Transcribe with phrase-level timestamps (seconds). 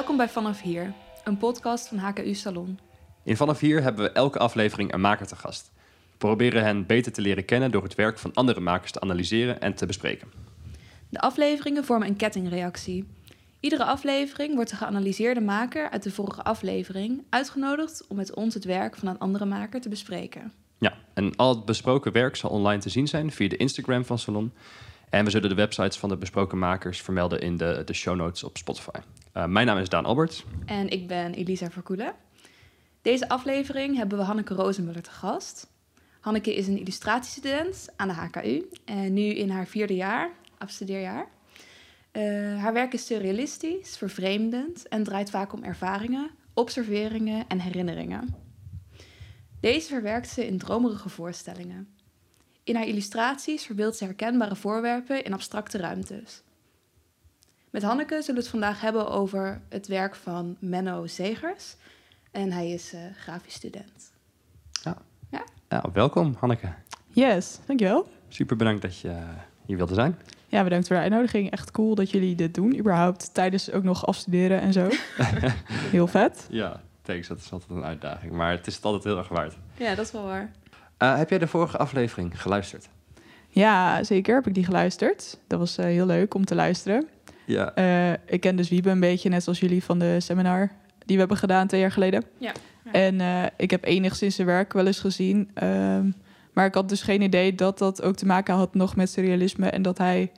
[0.00, 0.92] Welkom bij Vanaf Hier,
[1.24, 2.78] een podcast van HKU Salon.
[3.22, 5.70] In Vanaf Hier hebben we elke aflevering een maker te gast.
[6.10, 9.60] We proberen hen beter te leren kennen door het werk van andere makers te analyseren
[9.60, 10.28] en te bespreken.
[11.08, 13.08] De afleveringen vormen een kettingreactie.
[13.60, 18.64] Iedere aflevering wordt de geanalyseerde maker uit de vorige aflevering uitgenodigd om met ons het
[18.64, 20.52] werk van een andere maker te bespreken.
[20.78, 24.18] Ja, en al het besproken werk zal online te zien zijn via de Instagram van
[24.18, 24.52] Salon.
[25.10, 28.44] En we zullen de websites van de besproken makers vermelden in de, de show notes
[28.44, 28.98] op Spotify.
[29.36, 30.44] Uh, mijn naam is Daan Albert.
[30.66, 32.14] En ik ben Elisa Verkoelen.
[33.02, 35.66] Deze aflevering hebben we Hanneke Rozenmuller te gast.
[36.20, 41.28] Hanneke is een illustratiestudent aan de HKU en nu in haar vierde jaar, afstudeerjaar.
[42.12, 42.22] Uh,
[42.62, 48.34] haar werk is surrealistisch, vervreemdend en draait vaak om ervaringen, observeringen en herinneringen.
[49.60, 51.88] Deze verwerkt ze in dromerige voorstellingen.
[52.70, 56.42] In haar illustraties verbeeldt ze herkenbare voorwerpen in abstracte ruimtes.
[57.70, 61.76] Met Hanneke zullen we het vandaag hebben over het werk van Menno Zegers.
[62.30, 64.12] En hij is uh, grafisch student.
[64.82, 64.96] Ja.
[65.30, 65.44] Ja?
[65.68, 65.84] ja.
[65.92, 66.72] welkom Hanneke.
[67.08, 68.06] Yes, dankjewel.
[68.28, 69.16] Super bedankt dat je
[69.66, 70.18] hier wilde zijn.
[70.48, 71.50] Ja, bedankt voor de uitnodiging.
[71.50, 74.88] Echt cool dat jullie dit doen, überhaupt tijdens ook nog afstuderen en zo.
[75.96, 76.46] heel vet.
[76.50, 77.28] Ja, thanks.
[77.28, 79.56] Dat is altijd een uitdaging, maar het is het altijd heel erg waard.
[79.76, 80.52] Ja, dat is wel waar.
[81.02, 82.88] Uh, heb jij de vorige aflevering geluisterd?
[83.48, 85.38] Ja, zeker heb ik die geluisterd.
[85.46, 87.08] Dat was uh, heel leuk om te luisteren.
[87.44, 87.78] Ja.
[87.78, 91.18] Uh, ik ken dus Wiebe een beetje, net zoals jullie van de seminar die we
[91.18, 92.24] hebben gedaan twee jaar geleden.
[92.38, 92.52] Ja.
[92.84, 92.92] ja.
[92.92, 95.50] En ik heb enigszins zijn werk wel eens gezien.
[95.54, 96.10] Ehm,
[96.52, 99.66] maar ik had dus geen idee dat dat ook te maken had nog met surrealisme.
[99.66, 100.32] En dat hij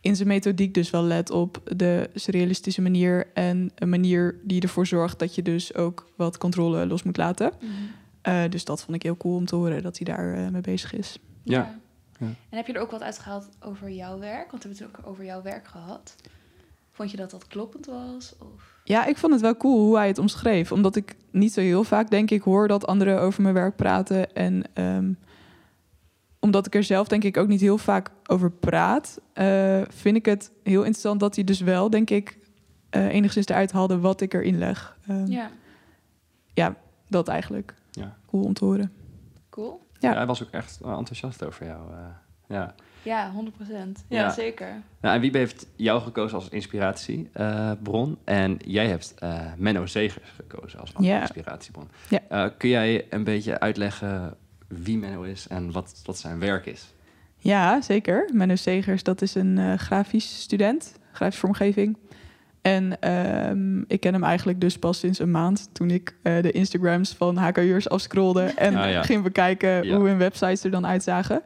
[0.00, 3.26] in zijn methodiek dus wel let op de surrealistische manier.
[3.34, 7.52] En een manier die ervoor zorgt dat je dus ook wat controle los moet laten.
[7.60, 7.88] Mm -hmm.
[8.48, 10.92] Dus dat vond ik heel cool om te horen dat hij daar uh, mee bezig
[10.92, 11.18] is.
[11.42, 11.78] Ja.
[12.18, 12.26] ja.
[12.26, 14.50] En heb je er ook wat uitgehaald over jouw werk?
[14.50, 16.16] Want we hebben het ook over jouw werk gehad.
[16.90, 18.34] Vond je dat dat kloppend was?
[18.38, 18.78] Of?
[18.84, 20.72] Ja, ik vond het wel cool hoe hij het omschreef.
[20.72, 24.32] Omdat ik niet zo heel vaak, denk ik, hoor dat anderen over mijn werk praten.
[24.32, 25.18] En um,
[26.40, 30.26] omdat ik er zelf denk ik ook niet heel vaak over praat, uh, vind ik
[30.26, 32.38] het heel interessant dat hij dus wel, denk ik,
[32.96, 34.98] uh, enigszins eruit haalde wat ik erin leg.
[35.10, 35.50] Um, ja.
[36.54, 36.76] ja,
[37.08, 37.74] dat eigenlijk.
[37.90, 38.16] Ja.
[38.26, 38.92] Cool om te horen.
[39.50, 39.86] Cool.
[39.98, 40.10] Ja.
[40.10, 41.90] ja hij was ook echt enthousiast over jou.
[41.92, 41.98] Uh,
[42.48, 42.74] ja.
[43.02, 43.68] Ja, 100%.
[43.68, 44.30] Ja, ja.
[44.30, 44.82] zeker.
[45.00, 48.18] Nou, en Wiebe heeft jou gekozen als inspiratiebron.
[48.24, 49.14] en jij hebt
[49.56, 51.88] Menno Zegers gekozen als inspiratiebron.
[52.08, 52.48] Ja.
[52.48, 54.36] kun jij een beetje uitleggen
[54.68, 56.94] wie Menno is en wat, wat zijn werk is.
[57.38, 58.30] Ja, zeker.
[58.32, 61.96] Menno Segers, dat is een uh, grafisch student, grafische vormgeving.
[62.62, 65.68] En uh, ik ken hem eigenlijk dus pas sinds een maand...
[65.72, 68.42] toen ik uh, de Instagrams van HKU'ers afscrolde...
[68.56, 69.02] en ah, ja.
[69.02, 69.96] ging bekijken ja.
[69.96, 71.42] hoe hun websites er dan uitzagen.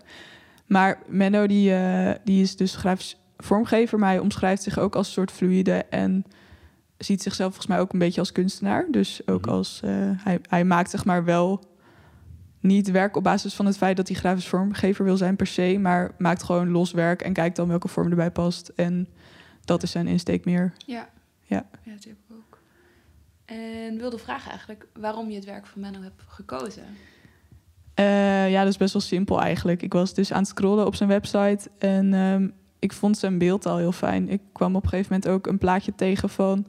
[0.67, 3.99] Maar Menno die, uh, die is dus grafisch vormgever...
[3.99, 5.85] maar hij omschrijft zich ook als een soort fluide...
[5.91, 6.25] en
[6.99, 8.87] ziet zichzelf volgens mij ook een beetje als kunstenaar.
[8.91, 9.59] Dus ook mm -hmm.
[9.59, 9.83] als...
[10.17, 11.63] hij, hij maakt zeg maar wel
[12.65, 15.79] niet werk op basis van het feit dat hij grafisch vormgever wil zijn per se,
[15.81, 18.73] maar maakt gewoon los werk en kijkt dan welke vorm erbij past.
[18.77, 19.09] En
[19.65, 20.73] dat is zijn insteek meer.
[20.87, 21.09] Ja,
[21.43, 21.67] ja.
[21.83, 22.59] ja dat heb ik ook.
[23.45, 26.85] En wilde vragen eigenlijk waarom je het werk van Menno hebt gekozen.
[28.01, 29.83] Uh, ja, dat is best wel simpel eigenlijk.
[29.83, 33.67] Ik was dus aan het scrollen op zijn website en um, ik vond zijn beeld
[33.67, 34.29] al heel fijn.
[34.29, 36.67] Ik kwam op een gegeven moment ook een plaatje tegen van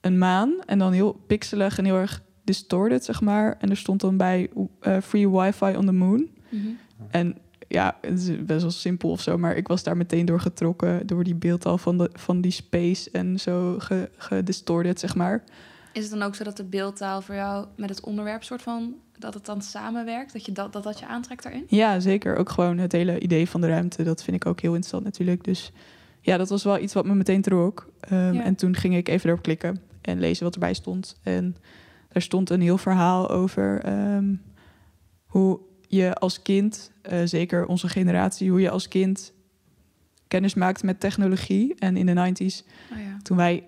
[0.00, 3.56] een maan en dan heel pixelig en heel erg distorted, zeg maar.
[3.58, 4.50] En er stond dan bij
[4.80, 6.28] uh, free wifi on the moon.
[6.48, 6.78] Mm -hmm.
[7.10, 7.36] En
[7.68, 11.06] ja, het is best wel simpel of zo, maar ik was daar meteen door getrokken
[11.06, 13.76] door die beeldtaal van, de, van die space en zo
[14.16, 15.44] gedistorted, zeg maar.
[15.92, 18.94] Is het dan ook zo dat de beeldtaal voor jou met het onderwerp soort van
[19.18, 21.64] dat het dan samenwerkt, dat je dat, dat, dat je aantrekt daarin?
[21.68, 22.36] Ja, zeker.
[22.36, 25.44] Ook gewoon het hele idee van de ruimte, dat vind ik ook heel interessant natuurlijk.
[25.44, 25.72] Dus
[26.20, 27.88] ja, dat was wel iets wat me meteen trok.
[28.12, 28.42] Um, ja.
[28.42, 31.16] En toen ging ik even erop klikken en lezen wat erbij stond.
[31.22, 31.56] En
[32.08, 34.42] er stond een heel verhaal over um,
[35.26, 39.32] hoe je als kind, uh, zeker onze generatie, hoe je als kind
[40.28, 41.74] kennis maakt met technologie.
[41.78, 43.18] En in de 90s, oh ja.
[43.22, 43.64] toen wij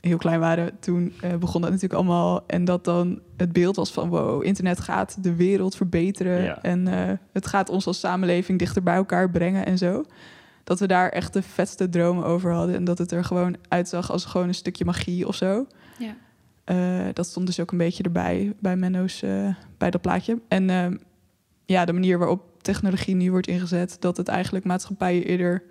[0.00, 2.46] heel klein waren, toen uh, begon dat natuurlijk allemaal.
[2.46, 6.42] En dat dan het beeld was van wow, internet gaat de wereld verbeteren.
[6.42, 6.62] Ja.
[6.62, 10.04] En uh, het gaat ons als samenleving dichter bij elkaar brengen en zo.
[10.64, 12.74] Dat we daar echt de vetste dromen over hadden.
[12.74, 15.66] En dat het er gewoon uitzag als gewoon een stukje magie of zo.
[15.98, 16.16] Ja.
[16.66, 20.38] Uh, dat stond dus ook een beetje erbij bij Menno's, uh, bij dat plaatje.
[20.48, 20.86] En uh,
[21.66, 25.62] ja, de manier waarop technologie nu wordt ingezet, dat het eigenlijk maatschappijen eerder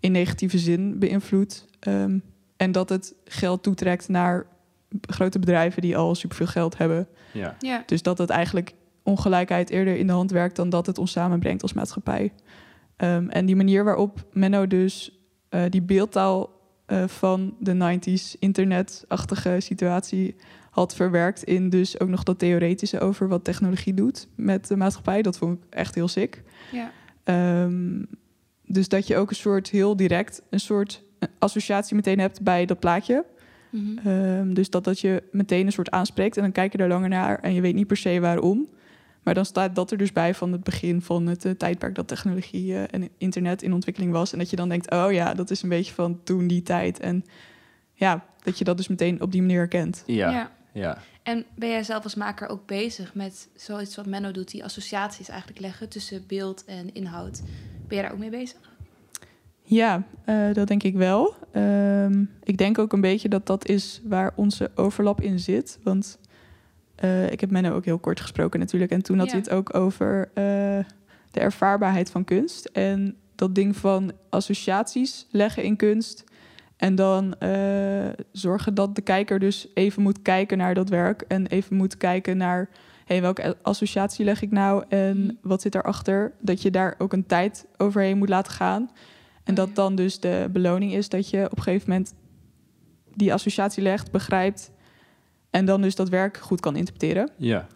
[0.00, 1.66] in negatieve zin beïnvloedt.
[1.88, 2.22] Um,
[2.56, 4.46] en dat het geld toetrekt naar
[5.00, 7.08] grote bedrijven die al superveel geld hebben.
[7.32, 7.56] Ja.
[7.58, 7.82] ja.
[7.86, 11.62] Dus dat het eigenlijk ongelijkheid eerder in de hand werkt dan dat het ons samenbrengt
[11.62, 12.32] als maatschappij.
[12.96, 15.10] Um, en die manier waarop Menno dus
[15.68, 16.50] die beeldtaal
[17.06, 20.36] van de 90s internetachtige situatie
[20.76, 25.22] had verwerkt in dus ook nog dat theoretische over wat technologie doet met de maatschappij.
[25.22, 26.42] Dat vond ik echt heel sick.
[26.72, 26.90] Ja.
[27.24, 28.02] Ehm,
[28.66, 31.02] dus dat je ook een soort heel direct een soort
[31.38, 33.24] associatie meteen hebt bij dat plaatje.
[33.70, 34.08] Mhm.
[34.08, 37.08] Ehm, dus dat dat je meteen een soort aanspreekt en dan kijk je er langer
[37.08, 38.68] naar en je weet niet per se waarom.
[39.22, 42.08] Maar dan staat dat er dus bij van het begin van het uh, tijdperk dat
[42.08, 44.32] technologie uh, en internet in ontwikkeling was.
[44.32, 47.00] En dat je dan denkt, oh ja, dat is een beetje van toen die tijd.
[47.00, 47.24] En
[47.92, 50.02] ja, dat je dat dus meteen op die manier herkent.
[50.06, 50.50] Ja, ja.
[51.22, 55.28] En ben jij zelf als maker ook bezig met zoiets wat Menno doet, die associaties
[55.28, 57.42] eigenlijk leggen tussen beeld en inhoud?
[57.88, 58.58] Ben je daar ook mee bezig?
[59.62, 61.34] Ja, uh, dat denk ik wel.
[61.52, 65.78] Ehm, ik denk ook een beetje dat dat is waar onze overlap in zit.
[65.82, 66.18] Want
[67.04, 68.92] uh, ik heb Menno ook heel kort gesproken natuurlijk.
[68.92, 70.34] En toen had hij het ook over uh,
[71.30, 72.64] de ervaarbaarheid van kunst.
[72.64, 76.24] En dat ding van associaties leggen in kunst.
[76.76, 77.34] En dan
[78.32, 81.22] zorgen dat de kijker dus even moet kijken naar dat werk.
[81.28, 82.68] En even moet kijken naar
[83.06, 85.34] hey, welke associatie leg ik nou en mhm.
[85.42, 86.32] wat zit daarachter?
[86.40, 88.90] Dat je daar ook een tijd overheen moet laten gaan.
[89.44, 92.14] En dat dan dus de beloning is dat je op een gegeven moment
[93.14, 94.70] die associatie legt, begrijpt
[95.50, 97.30] en dan dus dat werk goed kan interpreteren.
[97.36, 97.66] Ja.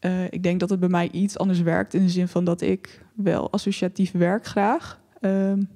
[0.00, 2.60] Uh, ik denk dat het bij mij iets anders werkt in de zin van dat
[2.60, 5.00] ik wel associatief werk graag.
[5.20, 5.68] Um,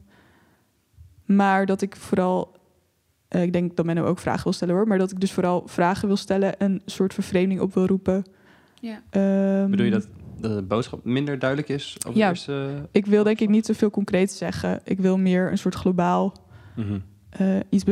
[1.25, 2.57] maar dat ik vooral,
[3.29, 5.63] uh, ik denk dat men ook vragen wil stellen hoor, maar dat ik dus vooral
[5.67, 8.25] vragen wil stellen en een soort vervreemding op wil roepen.
[8.81, 9.03] Ja.
[9.63, 10.09] Um, Bedoel je dat
[10.41, 11.97] de boodschap minder duidelijk is?
[12.07, 12.89] Over ja, eerste...
[12.91, 14.81] ik wil denk ik niet zoveel concreet zeggen.
[14.85, 16.35] Ik wil meer een soort globaal
[16.77, 17.03] mm
[17.41, 17.85] uh, iets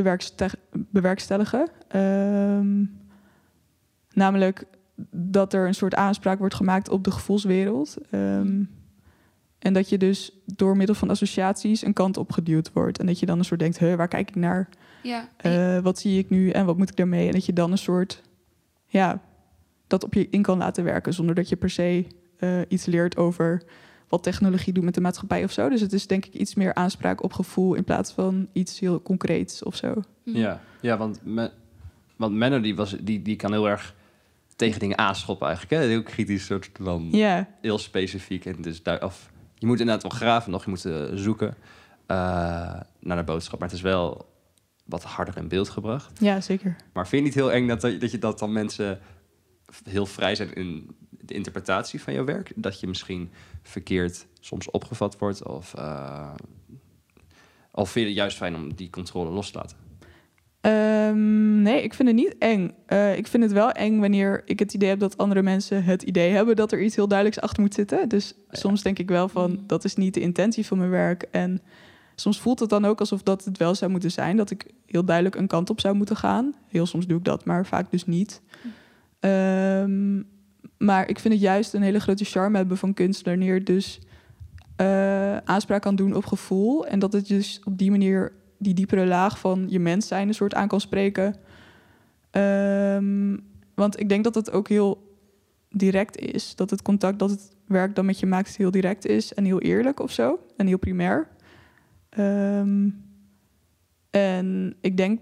[0.90, 1.68] bewerkstelligen.
[1.96, 2.98] Um,
[4.12, 4.64] namelijk
[5.10, 7.96] dat er een soort aanspraak wordt gemaakt op de gevoelswereld.
[8.10, 8.70] Um,
[9.60, 12.98] en dat je dus door middel van associaties een kant op geduwd wordt.
[12.98, 14.68] En dat je dan een soort denkt, waar kijk ik naar?
[15.02, 15.28] Ja.
[15.46, 17.26] Uh, wat zie ik nu en wat moet ik daarmee?
[17.26, 18.22] En dat je dan een soort,
[18.86, 19.22] ja,
[19.86, 21.14] dat op je in kan laten werken.
[21.14, 22.06] Zonder dat je per se
[22.38, 23.62] uh, iets leert over
[24.08, 25.68] wat technologie doet met de maatschappij of zo.
[25.68, 29.02] Dus het is denk ik iets meer aanspraak op gevoel in plaats van iets heel
[29.02, 30.02] concreets of zo.
[30.24, 30.36] Mhm.
[30.36, 31.50] Ja, ja want, me,
[32.16, 33.94] want Menno die, was, die, die kan heel erg
[34.56, 35.82] tegen dingen aanschoppen eigenlijk.
[35.82, 35.88] Hè?
[35.88, 37.44] Heel kritisch, soort van yeah.
[37.60, 38.44] heel specifiek.
[38.44, 39.30] En dus daar, of,
[39.60, 41.56] je moet inderdaad wel graven nog, je moet uh, zoeken uh,
[43.00, 43.58] naar de boodschap.
[43.58, 44.28] Maar het is wel
[44.84, 46.20] wat harder in beeld gebracht.
[46.20, 46.76] Ja, zeker.
[46.92, 48.98] Maar vind je niet heel eng dat, dat je dat dan mensen
[49.84, 52.52] heel vrij zijn in de interpretatie van jouw werk?
[52.56, 53.30] Dat je misschien
[53.62, 55.46] verkeerd soms opgevat wordt?
[55.46, 56.34] Of, uh,
[57.70, 59.76] of vind je het juist fijn om die controle los te laten?
[60.62, 62.74] Um, nee, ik vind het niet eng.
[62.88, 66.02] Uh, ik vind het wel eng wanneer ik het idee heb dat andere mensen het
[66.02, 68.08] idee hebben dat er iets heel duidelijks achter moet zitten.
[68.08, 68.58] Dus ja.
[68.58, 69.64] soms denk ik wel van mm.
[69.66, 71.22] dat is niet de intentie van mijn werk.
[71.30, 71.60] En
[72.14, 74.36] soms voelt het dan ook alsof dat het wel zou moeten zijn.
[74.36, 76.54] Dat ik heel duidelijk een kant op zou moeten gaan.
[76.68, 78.42] Heel soms doe ik dat, maar vaak dus niet.
[79.20, 80.26] Um,
[80.78, 84.00] maar ik vind het juist een hele grote charme hebben van kunst, wanneer het dus
[84.80, 86.86] uh, aanspraak kan doen op gevoel.
[86.86, 90.34] En dat het dus op die manier die diepere laag van je mens zijn een
[90.34, 91.36] soort aan kan spreken.
[92.30, 95.16] Um, want ik denk dat het ook heel
[95.70, 96.54] direct is.
[96.54, 99.60] Dat het contact dat het werk dan met je maakt heel direct is en heel
[99.60, 100.38] eerlijk of zo.
[100.56, 101.28] En heel primair.
[102.18, 103.04] Um,
[104.10, 105.20] en ik denk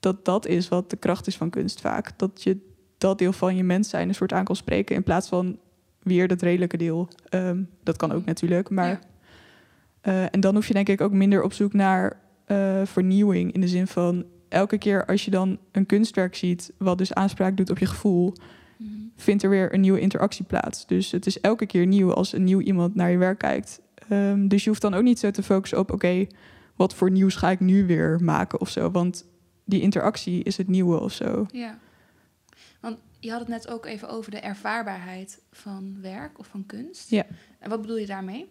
[0.00, 2.18] dat dat is wat de kracht is van kunst vaak.
[2.18, 2.56] Dat je
[2.98, 4.96] dat deel van je mens zijn een soort aan kan spreken.
[4.96, 5.58] In plaats van
[6.02, 7.08] weer dat redelijke deel.
[7.30, 8.70] Um, dat kan ook natuurlijk.
[8.70, 9.00] Maar,
[10.02, 10.12] ja.
[10.12, 13.52] uh, en dan hoef je denk ik ook minder op zoek naar uh, vernieuwing.
[13.52, 17.56] In de zin van elke keer als je dan een kunstwerk ziet, wat dus aanspraak
[17.56, 18.34] doet op je gevoel,
[18.76, 19.12] mm -hmm.
[19.16, 20.86] vindt er weer een nieuwe interactie plaats.
[20.86, 23.80] Dus het is elke keer nieuw als een nieuw iemand naar je werk kijkt.
[24.12, 26.30] Um, dus je hoeft dan ook niet zo te focussen op, oké, okay,
[26.76, 28.90] wat voor nieuws ga ik nu weer maken of zo.
[28.90, 29.24] Want
[29.64, 31.46] die interactie is het nieuwe of zo.
[31.52, 31.78] Ja
[33.20, 37.10] je had het net ook even over de ervaarbaarheid van werk of van kunst.
[37.10, 37.26] Ja.
[37.58, 38.48] En wat bedoel je daarmee?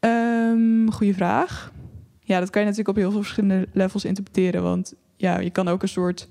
[0.00, 1.72] Um, goeie vraag.
[2.30, 4.62] Ja, dat kan je natuurlijk op heel veel verschillende levels interpreteren.
[4.62, 6.28] Want ja, je kan ook een soort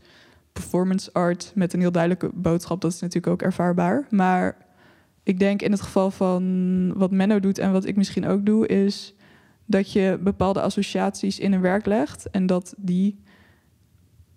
[0.53, 2.81] performance art met een heel duidelijke boodschap.
[2.81, 4.07] Dat is natuurlijk ook ervaarbaar.
[4.09, 4.57] Maar
[5.23, 8.67] ik denk in het geval van wat Menno doet en wat ik misschien ook doe,
[8.67, 9.13] is
[9.65, 13.19] dat je bepaalde associaties in een werk legt en dat die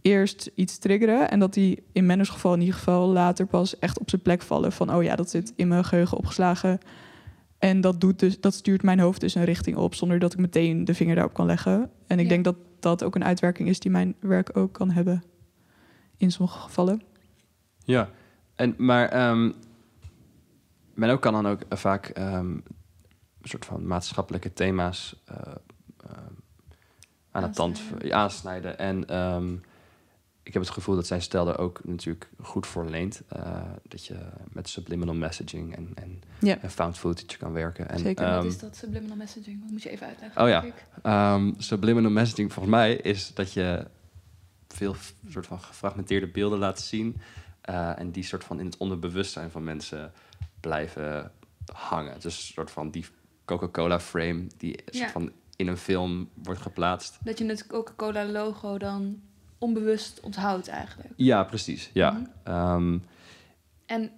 [0.00, 3.99] eerst iets triggeren en dat die in Menno's geval in ieder geval later pas echt
[3.99, 6.78] op zijn plek vallen van oh ja, dat zit in mijn geheugen opgeslagen.
[7.62, 10.38] En dat, doet dus, dat stuurt mijn hoofd dus een richting op zonder dat ik
[10.38, 11.90] meteen de vinger daarop kan leggen.
[12.07, 12.28] En ik ja.
[12.28, 15.23] denk dat dat ook een uitwerking is die mijn werk ook kan hebben
[16.16, 17.02] in sommige gevallen.
[17.85, 18.11] Ja,
[18.54, 19.54] en, maar um,
[20.95, 22.64] Menno kan dan ook vaak um, een
[23.42, 25.37] soort van maatschappelijke thema's uh,
[26.07, 26.12] uh,
[27.31, 28.78] aan de tand aansnijden.
[28.78, 29.54] En ehm,
[30.42, 33.22] ik heb het gevoel dat zijn stel er ook natuurlijk goed voor leent.
[33.37, 34.16] Uh, dat je
[34.49, 36.22] met subliminal messaging en, en,
[36.61, 37.88] en, found footage kan werken.
[37.88, 38.34] En, Zeker.
[38.34, 39.61] Wat is dat subliminal messaging?
[39.61, 40.42] Dat moet je even uitleggen.
[40.42, 43.87] Oh ja, um, subliminal messaging volgens mij is dat je
[44.68, 44.96] veel
[45.28, 47.20] soort van gefragmenteerde beelden laat zien.
[47.70, 50.12] Uh, en die soort van in het onderbewustzijn van mensen
[50.61, 51.32] blijven
[51.72, 52.20] hangen.
[52.20, 53.06] Dus een soort van die
[53.44, 57.18] Coca-Cola frame die soort van in een film wordt geplaatst.
[57.25, 59.20] Dat je het Coca-Cola logo dan
[59.62, 61.11] onbewust onthoudt eigenlijk.
[61.16, 61.90] Ja, precies.
[61.92, 62.11] Ja.
[62.11, 62.25] Mhm.
[62.42, 62.99] Ehm,
[63.87, 64.11] en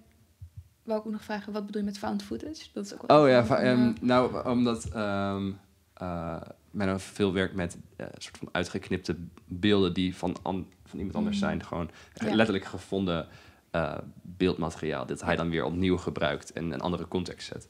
[0.83, 2.65] wou ik ook nog vragen, wat bedoel je met found footage?
[2.73, 5.59] Dat is ook oh ja, um, nou, omdat um,
[6.01, 11.15] uh, men veel werkt met uh, soort van uitgeknipte beelden die van, an van iemand
[11.17, 11.45] anders mhm.
[11.45, 11.63] zijn.
[11.63, 13.27] Gewoon letterlijk gevonden
[13.71, 15.05] uh, beeldmateriaal.
[15.05, 17.67] Dat hij dan weer opnieuw gebruikt en een andere context zet.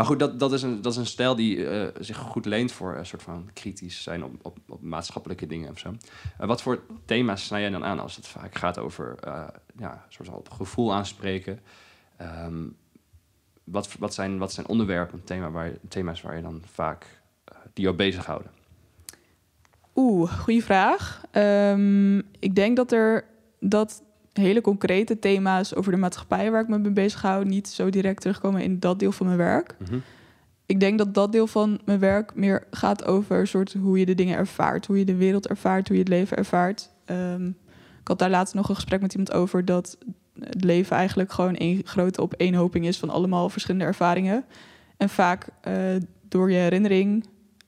[0.00, 2.72] Maar goed, dat, dat, is, een, dat is een stijl die uh, zich goed leent
[2.72, 5.94] voor een soort van kritisch zijn op, op, maatschappelijke dingen of zo.
[6.40, 9.14] Uh, wat voor thema's snij jij dan aan als het vaak gaat over
[9.76, 11.60] ja, soort van op gevoel aanspreken?
[12.46, 12.76] Um,
[13.64, 17.06] wat, wat, zijn, wat zijn onderwerpen, thema waar, thema's waar je dan vaak
[17.72, 18.50] die jou bezighouden?
[19.94, 21.22] Oeh, goede vraag.
[21.32, 23.24] Um, ik denk dat er
[23.58, 27.90] dat hele concrete thema's over de maatschappij waar ik me mee bezig hou, niet zo
[27.90, 29.76] direct terugkomen in dat deel van mijn werk.
[29.78, 29.98] Mhm.
[30.66, 34.14] Ik denk dat dat deel van mijn werk meer gaat over soort hoe je de
[34.14, 36.90] dingen ervaart, hoe je de wereld ervaart, hoe je het leven ervaart.
[37.06, 37.56] Um,
[38.00, 39.98] ik had daar laatst nog een gesprek met iemand over dat
[40.40, 44.44] het leven eigenlijk gewoon een grote opeenhoping is van allemaal verschillende ervaringen.
[44.96, 45.74] En vaak uh,
[46.28, 47.26] door je herinnering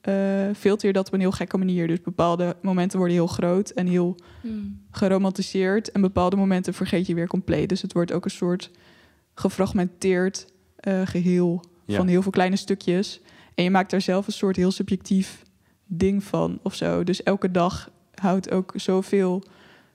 [0.09, 1.87] uh, filter je dat op een heel gekke manier.
[1.87, 4.81] Dus bepaalde momenten worden heel groot en heel hmm.
[4.91, 5.91] geromantiseerd.
[5.93, 7.69] En bepaalde momenten vergeet je weer compleet.
[7.69, 8.71] Dus het wordt ook een soort
[9.35, 10.47] gefragmenteerd
[10.89, 13.21] uh, geheel van heel veel kleine stukjes.
[13.55, 15.43] En je maakt daar zelf een soort heel subjectief
[15.87, 17.05] ding van of zo.
[17.05, 19.43] Dus elke dag houdt ook zoveel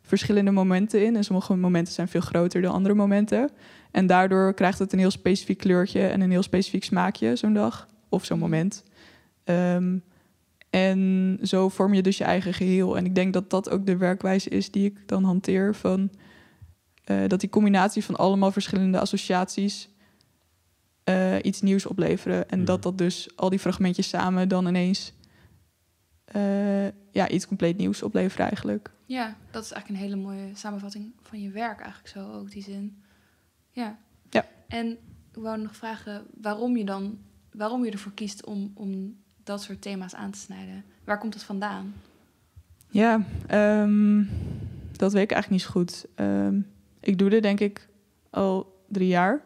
[0.01, 1.15] verschillende momenten in.
[1.15, 3.49] En sommige momenten zijn veel groter dan andere momenten.
[3.91, 7.87] En daardoor krijgt het een heel specifiek kleurtje en een heel specifiek smaakje zo'n dag
[8.09, 8.83] of zo'n moment.
[9.49, 10.03] Um,
[10.69, 12.97] en zo vorm je dus je eigen geheel.
[12.97, 15.75] En ik denk dat dat ook de werkwijze is die ik dan hanteer.
[15.75, 16.11] Van,
[17.05, 19.89] uh, dat die combinatie van allemaal verschillende associaties
[21.09, 22.49] uh, iets nieuws opleveren.
[22.49, 22.87] En dat mhm.
[22.87, 25.13] dat dus al die fragmentjes samen dan ineens
[26.35, 28.91] uh, ja, iets compleet nieuws opleveren eigenlijk.
[29.05, 32.63] Ja, dat is eigenlijk een hele mooie samenvatting van je werk eigenlijk zo ook, die
[32.63, 33.03] zin.
[33.71, 33.99] Ja.
[34.29, 34.45] ja.
[34.67, 34.87] En
[35.31, 37.19] ik wou nog vragen waarom je dan,
[37.51, 40.83] waarom je ervoor kiest om, om dat soort thema's aan te snijden?
[41.03, 41.93] Waar komt het vandaan?
[42.89, 44.23] Ja, ehm,
[44.91, 46.05] dat weet ik eigenlijk niet zo goed.
[46.15, 46.59] Ehm,
[46.99, 47.87] ik doe dit denk ik
[48.29, 49.41] al drie jaar.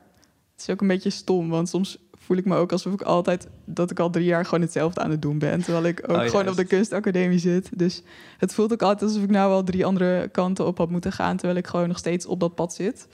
[0.52, 3.48] Het is ook een beetje stom, want soms voel ik me ook alsof ik altijd
[3.66, 5.62] dat ik al drie jaar gewoon hetzelfde aan het doen ben.
[5.62, 7.70] Terwijl ik ook oh, gewoon op de kunstacademie zit.
[7.78, 8.04] Dus
[8.38, 11.38] het voelt ook altijd alsof ik nou al drie andere kanten op had moeten gaan,
[11.38, 13.08] terwijl ik gewoon nog steeds op dat pad zit.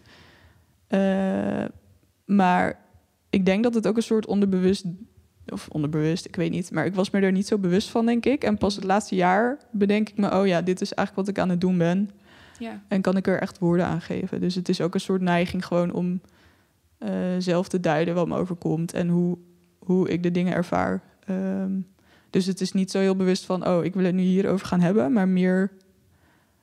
[0.89, 1.65] Uh,
[2.25, 2.79] maar
[3.29, 4.86] ik denk dat het ook een soort onderbewust
[5.51, 6.72] of onderbewust, ik weet niet.
[6.72, 8.44] Maar ik was me er niet zo bewust van, denk ik.
[8.44, 11.44] En pas het laatste jaar bedenk ik me, oh ja, dit is eigenlijk wat ik
[11.44, 12.10] aan het doen ben.
[12.60, 12.82] Ja.
[12.88, 14.42] En kan ik er echt woorden aan geven.
[14.42, 16.22] Dus het is ook een soort neiging gewoon om
[17.00, 19.38] uh, zelf te duiden wat me overkomt en hoe,
[19.80, 21.01] hoe ik de dingen ervaar.
[21.30, 21.88] Um,
[22.30, 24.82] dus het is niet zo heel bewust van, oh, ik wil het nu hierover gaan
[24.82, 25.72] hebben, maar meer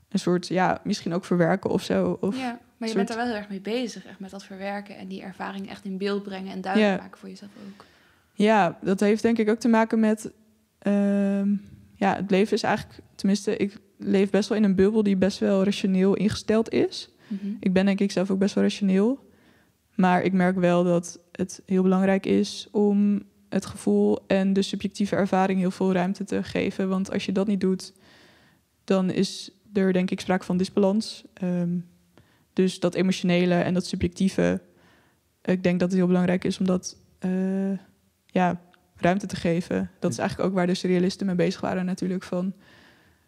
[0.09, 2.19] een soort, ja, misschien ook verwerken of zo.
[2.21, 4.97] Of ja, maar je bent er wel heel erg mee bezig, echt met dat verwerken
[4.97, 7.85] en die ervaring echt in beeld brengen en duidelijk maken voor jezelf ook.
[8.35, 10.33] Ja, dat heeft denk ik ook te maken met.
[10.79, 11.55] Ehm,
[11.95, 13.01] ja, het leven is eigenlijk.
[13.15, 17.11] Tenminste, ik leef best wel in een bubbel die best wel rationeel ingesteld is.
[17.29, 17.53] Mhm.
[17.61, 19.33] Ik ben denk ik zelf ook best wel rationeel.
[19.95, 25.17] Maar ik merk wel dat het heel belangrijk is om het gevoel en de subjectieve
[25.17, 26.89] ervaring heel veel ruimte te geven.
[26.89, 27.93] Want als je dat niet doet,
[28.85, 31.25] dan is er denk ik sprake van disbalans.
[31.35, 31.79] Ehm,
[32.53, 34.61] dus dat emotionele en dat subjectieve,
[35.43, 37.79] ik denk dat het heel belangrijk is om dat uh,
[38.35, 38.61] ja,
[38.97, 39.91] ruimte te geven.
[39.99, 42.23] Dat is eigenlijk ook waar de surrealisten mee bezig waren natuurlijk.
[42.23, 42.55] Van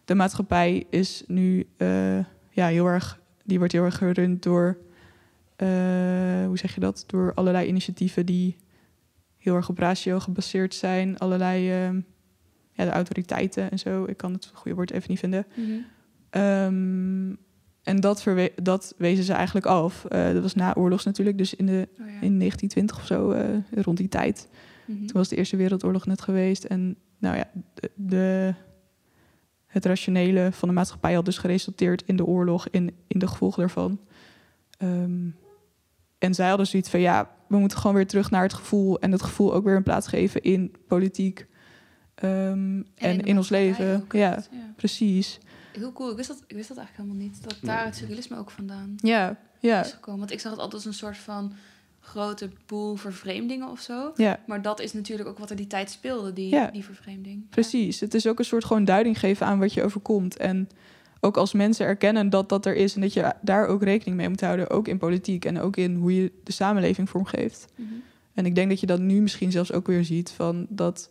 [0.04, 2.18] de maatschappij is nu uh,
[2.50, 4.78] ja, heel erg, die wordt heel erg gerund door,
[5.56, 5.68] uh,
[6.46, 7.04] hoe zeg je dat?
[7.06, 8.56] Door allerlei initiatieven die
[9.36, 11.18] heel erg op ratio gebaseerd zijn.
[11.18, 12.02] Allerlei uh,
[12.72, 14.04] ja, de autoriteiten en zo.
[14.04, 15.46] Ik kan het goede woord even niet vinden.
[15.54, 16.42] Mm -hmm.
[16.42, 17.38] um,
[17.82, 18.24] en dat,
[18.62, 20.04] dat wezen ze eigenlijk af.
[20.08, 22.20] Uh, dat was na oorlogs natuurlijk, dus in, de, oh ja.
[22.20, 23.34] in 1920 of zo,
[23.82, 24.48] rond die tijd.
[24.86, 24.98] Mhm.
[24.98, 26.64] Toen was de Eerste Wereldoorlog net geweest.
[26.64, 27.50] En nou ja,
[27.94, 28.54] de,
[29.66, 33.60] het rationele van de maatschappij had dus geresulteerd in de oorlog, in, in de gevolgen
[33.60, 34.00] daarvan.
[34.78, 35.36] Um,
[36.18, 39.00] en zij hadden zoiets van, ja, we moeten gewoon weer terug naar het gevoel...
[39.00, 41.46] en het gevoel ook weer een plaats geven in politiek
[42.16, 44.06] Ehm, en, in, ons leven.
[44.10, 44.42] Ja,
[44.76, 45.38] precies.
[45.72, 46.10] Heel cool.
[46.10, 47.42] Ik wist, dat, ik wist dat eigenlijk helemaal niet.
[47.42, 49.80] Dat daar het surrealisme ook vandaan ja, ja.
[49.80, 50.20] is gekomen.
[50.20, 51.52] Want ik zag het altijd als een soort van
[52.06, 54.12] grote boel vervreemdingen of zo.
[54.14, 54.40] Ja.
[54.46, 57.48] Maar dat is natuurlijk ook wat er die tijd speelde, die, die vervreemding.
[57.48, 58.00] Precies.
[58.00, 60.36] Het is ook een soort gewoon duiding geven aan wat je overkomt.
[60.36, 60.68] En
[61.20, 64.28] ook als mensen erkennen dat dat er is en dat je daar ook rekening mee
[64.28, 67.66] moet houden, ook in politiek en ook in hoe je de samenleving vormgeeft.
[67.74, 68.02] Mm
[68.34, 71.08] En ik denk dat je dat nu misschien zelfs ook weer ziet van dat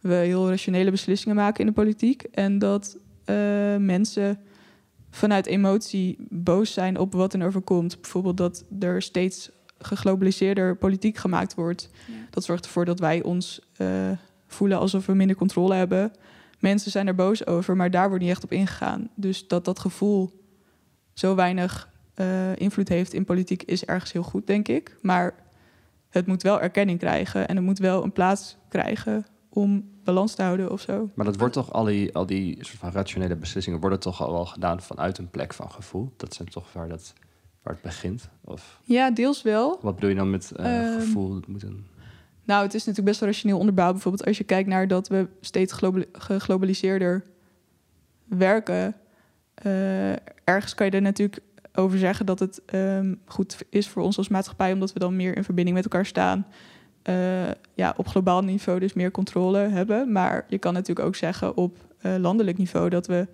[0.00, 2.96] we heel rationele beslissingen maken in de politiek en dat
[3.26, 3.36] uh,
[3.76, 4.38] mensen
[5.10, 8.00] vanuit emotie boos zijn op wat er overkomt.
[8.00, 9.50] Bijvoorbeeld dat er steeds
[9.84, 11.90] geglobaliseerder politiek gemaakt wordt.
[12.30, 14.10] Dat zorgt ervoor dat wij ons uh,
[14.46, 16.12] voelen alsof we minder controle hebben
[16.62, 19.10] mensen zijn er boos over, maar daar wordt niet echt op ingegaan.
[19.14, 20.40] Dus dat dat gevoel
[21.12, 24.96] zo weinig uh, invloed heeft in politiek is ergens heel goed, denk ik.
[25.00, 25.34] Maar
[26.08, 30.42] het moet wel erkenning krijgen en het moet wel een plaats krijgen om balans te
[30.42, 31.10] houden of zo.
[31.14, 34.32] Maar dat wordt toch al die, al die soort van rationele beslissingen worden toch al
[34.32, 36.12] wel gedaan vanuit een plek van gevoel.
[36.16, 37.12] Dat zijn toch waar dat
[37.62, 38.28] waar het begint?
[38.44, 38.80] Of?
[38.84, 39.78] Ja, deels wel.
[39.82, 41.40] Wat bedoel je dan met uh, gevoel?
[41.46, 41.86] moet een...
[42.44, 43.92] Nou, het is natuurlijk best wel rationeel onderbouwd.
[43.92, 45.74] Bijvoorbeeld als je kijkt naar dat we steeds
[46.12, 47.24] geglobaliseerder
[48.24, 48.94] werken.
[49.66, 50.12] Uh,
[50.44, 51.42] ergens kan je er natuurlijk
[51.74, 55.36] over zeggen dat het um, goed is voor ons als maatschappij, omdat we dan meer
[55.36, 56.46] in verbinding met elkaar staan.
[57.08, 60.12] Uh, ja, op globaal niveau dus meer controle hebben.
[60.12, 63.26] Maar je kan natuurlijk ook zeggen op landelijk niveau dat we,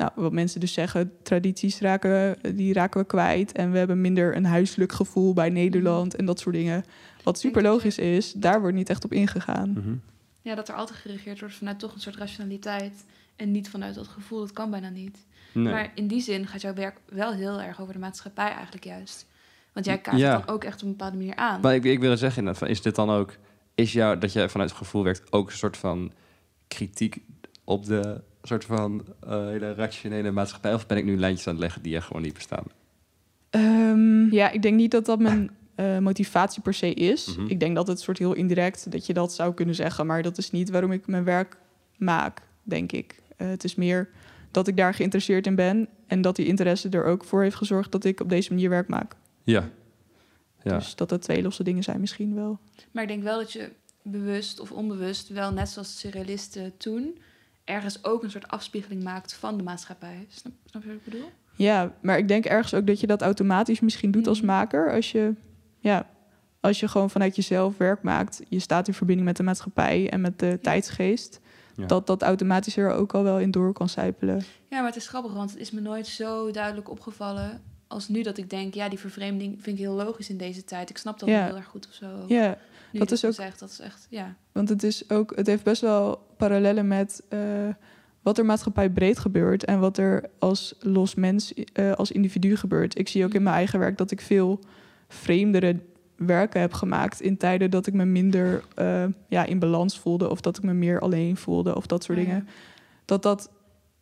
[0.00, 3.52] nou, wat mensen dus zeggen, tradities raken, die raken we kwijt.
[3.52, 6.84] En we hebben minder een huiselijk gevoel bij Nederland en dat soort dingen.
[7.22, 9.70] Wat super logisch is, daar wordt niet echt op ingegaan.
[9.70, 9.94] Mhm.
[10.42, 13.04] Ja, dat er altijd gereageerd wordt vanuit toch een soort rationaliteit.
[13.36, 15.18] En niet vanuit dat gevoel, dat kan bijna niet.
[15.52, 19.26] Maar in die zin gaat jouw werk wel heel erg over de maatschappij eigenlijk juist.
[19.72, 21.60] Want jij kaart het dan ook echt op een bepaalde manier aan.
[21.60, 23.36] Maar ik, ik wil zeggen, is dit dan ook...
[23.74, 26.12] Is jou, dat jij vanuit het gevoel werkt, ook een soort van
[26.68, 27.22] kritiek
[27.64, 30.74] op de soort van uh, hele rationele maatschappij?
[30.74, 32.64] Of ben ik nu lijntjes aan het leggen die er gewoon niet bestaan?
[33.50, 37.36] Um, ja, ik denk niet dat dat mijn uh, motivatie per se is.
[37.36, 37.46] Mhm.
[37.46, 40.38] Ik denk dat het soort heel indirect dat je dat zou kunnen zeggen, maar dat
[40.38, 41.56] is niet waarom ik mijn werk
[41.96, 43.22] maak, denk ik.
[43.38, 44.08] Uh, het is meer
[44.50, 47.92] dat ik daar geïnteresseerd in ben en dat die interesse er ook voor heeft gezorgd
[47.92, 49.16] dat ik op deze manier werk maak.
[49.42, 49.68] Ja.
[50.62, 50.76] ja.
[50.76, 52.58] Dus dat het twee losse dingen zijn misschien wel.
[52.90, 53.70] Maar ik denk wel dat je
[54.02, 57.18] bewust of onbewust wel net zoals surrealisten toen
[57.70, 60.26] ergens ook een soort afspiegeling maakt van de maatschappij.
[60.28, 61.30] Snap, snap je wat ik bedoel?
[61.56, 64.46] Ja, maar ik denk ergens ook dat je dat automatisch misschien doet als mhm.
[64.46, 64.92] maker.
[64.92, 65.34] Als je
[65.78, 66.06] ja,
[66.60, 70.20] als je gewoon vanuit jezelf werk maakt, je staat in verbinding met de maatschappij en
[70.20, 71.40] met de tijdsgeest,
[71.86, 74.36] dat dat automatisch er ook al wel in door kan sijpelen.
[74.68, 78.22] Ja, maar het is grappig, want het is me nooit zo duidelijk opgevallen als nu
[78.22, 80.90] dat ik denk, ja, die vervreemding vind ik heel logisch in deze tijd.
[80.90, 82.06] Ik snap dat heel erg goed of zo.
[82.26, 82.58] Ja,
[82.92, 83.32] dat is ook.
[83.32, 84.34] Zegt, dat is echt, ja.
[84.52, 87.22] Want het is ook, het heeft best wel parallellen met.
[87.28, 87.40] Uh,
[88.22, 92.98] wat er maatschappij breed gebeurt en wat er als los mens, uh, als individu gebeurt.
[92.98, 94.60] Ik zie ook in mijn eigen werk dat ik veel
[95.08, 95.80] vreemdere
[96.16, 100.40] werken heb gemaakt in tijden dat ik me minder uh, ja, in balans voelde of
[100.40, 102.48] dat ik me meer alleen voelde of dat soort oh dingen.
[103.04, 103.50] Dat dat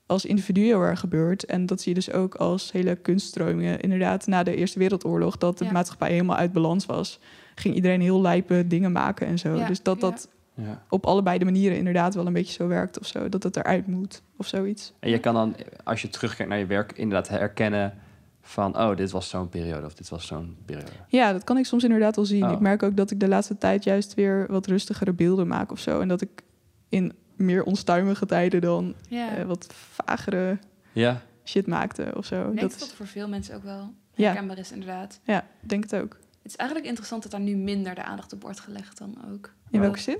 [0.09, 1.45] als individu heel erg gebeurt.
[1.45, 3.81] En dat zie je dus ook als hele kunststromingen.
[3.81, 7.19] Inderdaad, na de Eerste Wereldoorlog, dat de maatschappij helemaal uit balans was,
[7.55, 9.67] ging iedereen heel lijpe dingen maken en zo.
[9.67, 10.83] Dus dat dat ja.
[10.89, 13.29] op allebei de manieren inderdaad wel een beetje zo werkt of zo.
[13.29, 14.93] Dat het eruit moet of zoiets.
[14.99, 17.95] En je kan dan, als je terugkijkt naar je werk, inderdaad herkennen
[18.41, 20.91] van, oh, dit was zo'n periode of dit was zo'n periode.
[21.09, 22.45] Ja, dat kan ik soms inderdaad wel zien.
[22.45, 22.53] Oh.
[22.53, 25.79] Ik merk ook dat ik de laatste tijd juist weer wat rustigere beelden maak of
[25.79, 26.01] zo.
[26.01, 26.43] En dat ik
[26.89, 30.59] in meer onstuimige tijden dan uh, wat vagere
[30.93, 31.23] ja.
[31.45, 32.41] shit maakte of zo.
[32.41, 34.63] Ik denk dat, dat voor veel mensen ook wel herkenbaar ja.
[34.63, 35.21] is, inderdaad.
[35.25, 36.17] Ja, denk het ook.
[36.43, 39.53] Het is eigenlijk interessant dat daar nu minder de aandacht op wordt gelegd dan ook.
[39.71, 40.19] In welke zin?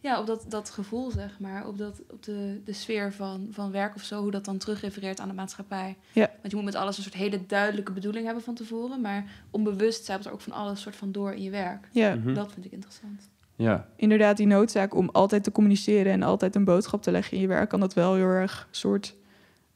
[0.00, 1.66] Ja, op dat, dat gevoel, zeg maar.
[1.66, 4.20] Op, dat, op de, de sfeer van, van werk of zo.
[4.22, 5.96] Hoe dat dan terugrefereert aan de maatschappij.
[6.12, 6.30] Ja.
[6.40, 9.00] Want je moet met alles een soort hele duidelijke bedoeling hebben van tevoren.
[9.00, 11.88] Maar onbewust zijn er ook van alles soort van door in je werk.
[11.92, 12.14] Ja.
[12.14, 12.34] Mhm.
[12.34, 13.28] Dat vind ik interessant.
[13.56, 13.88] Ja.
[13.96, 17.48] Inderdaad, die noodzaak om altijd te communiceren en altijd een boodschap te leggen in je
[17.48, 19.14] werk, kan dat wel heel erg soort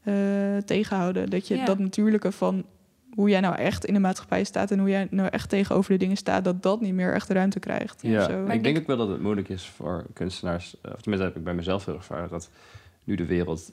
[0.03, 1.29] uh, tegenhouden.
[1.29, 2.65] Dat je dat natuurlijke van
[3.13, 5.97] hoe jij nou echt in de maatschappij staat en hoe jij nou echt tegenover de
[5.97, 8.01] dingen staat, dat dat niet meer echt ruimte krijgt.
[8.01, 8.43] Ja, zo.
[8.45, 11.37] Maar ik denk ook wel dat het moeilijk is voor kunstenaars, eh, of tenminste heb
[11.37, 12.49] ik bij mezelf heel ervaren, dat
[13.03, 13.71] nu de wereld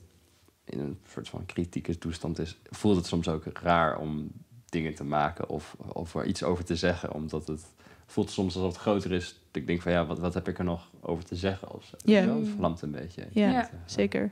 [0.65, 4.31] in een soort van kritieke toestand is, voelt het soms ook raar om
[4.69, 7.67] dingen te maken of, of er iets over te zeggen, omdat het
[8.09, 9.41] voelt soms alsof het groter is.
[9.53, 11.75] Ik denk van ja, wat, wat heb ik er nog over te zeggen?
[11.75, 12.21] Of ja.
[12.21, 13.27] Het vlamt een beetje.
[13.31, 13.71] Ja, ja.
[13.87, 14.31] zeker.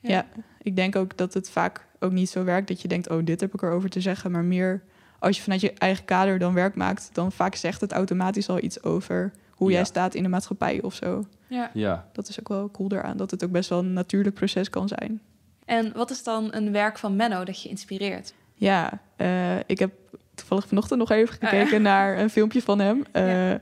[0.00, 0.26] Ja.
[0.62, 3.40] ik denk ook dat het vaak ook niet zo werkt dat je denkt, oh, dit
[3.40, 4.30] heb ik erover te zeggen.
[4.30, 4.82] Maar meer
[5.18, 8.62] als je vanuit je eigen kader dan werk maakt, dan vaak zegt het automatisch al
[8.62, 11.26] iets over hoe jij staat in de maatschappij of zo.
[11.46, 11.70] Ja.
[11.74, 12.08] ja.
[12.12, 14.88] Dat is ook wel cool daaraan, dat het ook best wel een natuurlijk proces kan
[14.88, 15.20] zijn.
[15.64, 18.34] En wat is dan een werk van Menno dat je inspireert?
[18.54, 19.92] Ja, uh, ik heb
[20.40, 21.78] toevallig vanochtend nog even gekeken oh, ja.
[21.78, 23.04] naar een filmpje van hem.
[23.12, 23.60] Uh, ja.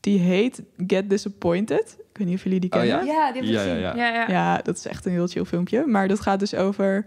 [0.00, 1.96] Die heet Get Disappointed.
[1.98, 3.00] Ik weet niet of jullie die kennen.
[3.00, 3.12] Oh, ja?
[3.12, 3.78] ja, die heb ik ja, gezien.
[3.80, 4.12] Ja, ja.
[4.12, 5.86] Ja, ja, dat is echt een heel chill filmpje.
[5.86, 7.06] Maar dat gaat dus over...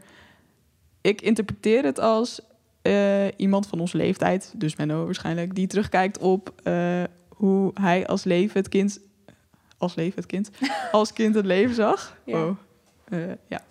[1.01, 2.39] Ik interpreteer het als
[2.83, 5.55] uh, iemand van onze leeftijd, dus Menno waarschijnlijk...
[5.55, 6.53] die terugkijkt op
[7.27, 8.99] hoe hij als leven het kind...
[9.77, 10.49] Als leven het kind?
[10.91, 12.17] als kind het leven zag.
[12.25, 12.45] Ja.
[12.45, 12.57] Oh.
[13.47, 13.61] ja.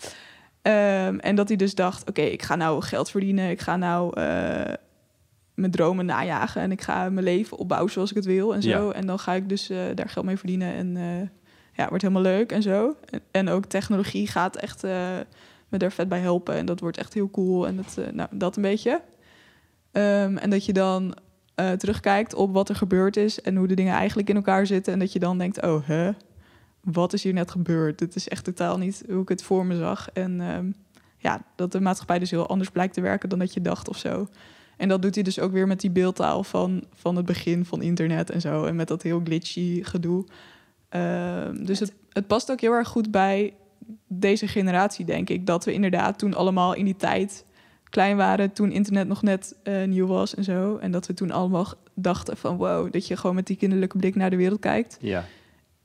[0.67, 4.21] Um, en dat hij dus dacht: oké, ik ga nou geld verdienen, ik ga nou
[4.21, 4.25] uh,
[5.55, 8.87] mijn dromen najagen en ik ga mijn leven opbouwen zoals ik het wil en zo.
[8.87, 8.93] Ja.
[8.93, 11.29] En dan ga ik dus uh, daar geld mee verdienen en uh,
[11.73, 12.97] ja, wordt helemaal leuk en zo.
[13.11, 14.83] En, en ook technologie gaat echt
[15.69, 18.57] me daar vet bij helpen en dat wordt echt heel cool en dat, nou, dat
[18.57, 19.01] een beetje.
[19.93, 21.17] Um, en dat je dan
[21.55, 24.99] terugkijkt op wat er gebeurd is en hoe de dingen eigenlijk in elkaar zitten en
[24.99, 26.11] dat je dan denkt: oh, hè.
[26.85, 28.01] Wat is hier net gebeurd?
[28.01, 30.11] Het is echt totaal niet hoe ik het voor me zag.
[30.11, 30.75] En um,
[31.19, 33.99] ja, dat de maatschappij dus heel anders blijkt te werken dan dat je dacht of
[33.99, 34.29] zo.
[34.77, 37.83] En dat doet hij dus ook weer met die beeldtaal van, van het begin van
[37.83, 38.65] internet en zo.
[38.65, 40.25] En met dat heel glitchy gedoe.
[40.91, 43.55] Uh, dus het, het past ook heel erg goed bij
[44.07, 45.47] deze generatie, denk ik.
[45.47, 47.45] Dat we inderdaad toen allemaal in die tijd
[47.91, 48.53] klein waren.
[48.53, 50.77] Toen internet nog net uh, nieuw was en zo.
[50.77, 54.15] En dat we toen allemaal dachten van wow, dat je gewoon met die kinderlijke blik
[54.15, 54.97] naar de wereld kijkt.
[55.01, 55.25] Ja.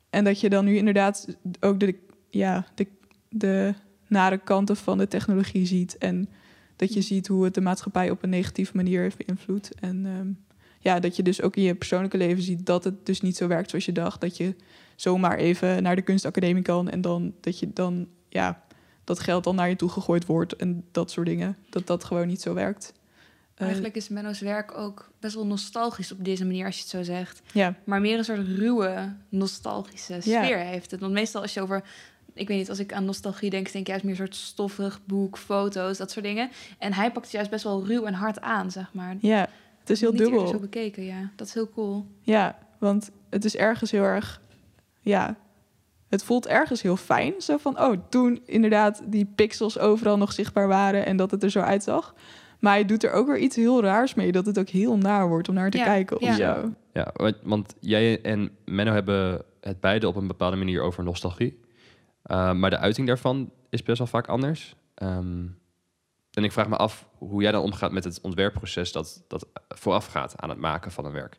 [0.10, 1.96] En dat je dan nu inderdaad ook de,
[2.30, 2.88] ja, de,
[3.30, 3.74] de
[4.08, 5.98] nare kanten van de technologie ziet.
[5.98, 6.30] En
[6.76, 9.72] dat je ziet hoe het de maatschappij op een negatieve manier heeft beïnvloed.
[9.80, 10.38] En um,
[10.80, 13.48] ja, dat je dus ook in je persoonlijke leven ziet dat het dus niet zo
[13.48, 14.22] werkt zoals je dacht.
[14.22, 14.56] Dat je
[14.96, 18.64] zomaar even naar de kunstacademie kan en dan dat je dan, ja,
[19.04, 21.58] dat geld dan naar je toe gegooid wordt en dat soort dingen.
[21.70, 22.94] Dat dat gewoon niet zo werkt.
[23.68, 27.04] Eigenlijk is Menno's werk ook best wel nostalgisch op deze manier, als je het zo
[27.04, 27.42] zegt.
[27.54, 27.76] Ja.
[27.84, 30.64] Maar meer een soort ruwe, nostalgische sfeer ja.
[30.64, 31.00] heeft het.
[31.00, 31.84] Want meestal als je over...
[32.34, 35.00] Ik weet niet, als ik aan nostalgie denk, denk ik juist meer een soort stoffig
[35.06, 36.50] boek, foto's, dat soort dingen.
[36.78, 39.16] En hij pakt het juist best wel ruw en hard aan, zeg maar.
[39.20, 39.48] Ja,
[39.80, 40.48] het is heel niet dubbel.
[40.48, 41.32] zo bekeken, ja.
[41.36, 42.06] Dat is heel cool.
[42.22, 44.42] Ja, want het is ergens heel erg...
[45.02, 45.36] Ja,
[46.10, 47.34] het voelt ergens heel fijn.
[47.38, 51.52] Zo van, oh, toen inderdaad die pixels overal nog zichtbaar waren en dat het er
[51.52, 52.16] zo uitzag.
[52.60, 55.28] Maar hij doet er ook weer iets heel raars mee, dat het ook heel naar
[55.28, 56.36] wordt om naar te ja, kijken of ja.
[56.36, 56.74] zo.
[56.94, 61.60] Ja, want jij en Menno hebben het beide op een bepaalde manier over nostalgie.
[62.26, 64.76] Uh, maar de uiting daarvan is best wel vaak anders.
[65.04, 65.58] Um,
[66.34, 70.42] en ik vraag me af hoe jij dan omgaat met het ontwerpproces dat, dat voorafgaat
[70.42, 71.38] aan het maken van een werk.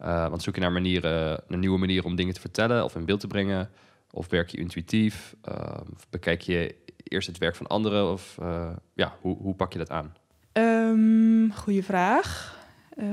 [0.00, 3.04] Uh, want zoek je naar manieren, naar nieuwe manieren om dingen te vertellen of in
[3.04, 3.70] beeld te brengen?
[4.10, 5.34] Of werk je intuïtief?
[5.48, 8.12] Uh, of bekijk je eerst het werk van anderen?
[8.12, 10.14] Of uh, ja, hoe, hoe pak je dat aan?
[10.58, 12.58] Um, goeie vraag.
[12.96, 13.06] Uh,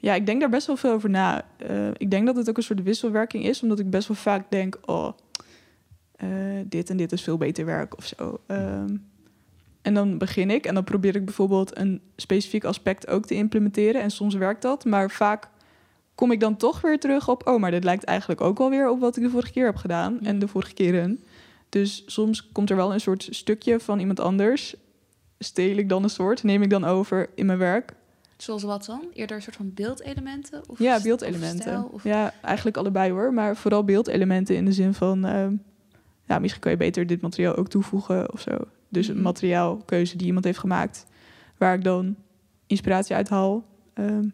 [0.00, 1.44] ja, ik denk daar best wel veel over na.
[1.70, 4.50] Uh, ik denk dat het ook een soort wisselwerking is, omdat ik best wel vaak
[4.50, 5.12] denk: oh,
[6.24, 6.28] uh,
[6.64, 8.40] dit en dit is veel beter werk of zo.
[8.46, 9.06] Um,
[9.82, 14.00] en dan begin ik en dan probeer ik bijvoorbeeld een specifiek aspect ook te implementeren.
[14.00, 15.48] En soms werkt dat, maar vaak
[16.14, 18.90] kom ik dan toch weer terug op: oh, maar dit lijkt eigenlijk ook wel weer
[18.90, 21.20] op wat ik de vorige keer heb gedaan en de vorige keren.
[21.68, 24.76] Dus soms komt er wel een soort stukje van iemand anders
[25.38, 27.92] steel ik dan een soort, neem ik dan over in mijn werk.
[28.36, 29.02] Zoals wat dan?
[29.12, 30.62] Eerder een soort van beeldelementen?
[30.68, 31.56] Of ja, beeldelementen.
[31.56, 32.04] Of stijl, of...
[32.04, 33.32] Ja, eigenlijk allebei hoor.
[33.32, 35.26] Maar vooral beeldelementen in de zin van...
[35.26, 35.46] Uh,
[36.24, 38.58] ja, misschien kan je beter dit materiaal ook toevoegen of zo.
[38.88, 41.06] Dus een materiaalkeuze die iemand heeft gemaakt...
[41.56, 42.16] waar ik dan
[42.66, 43.64] inspiratie uit haal.
[43.94, 44.32] Um,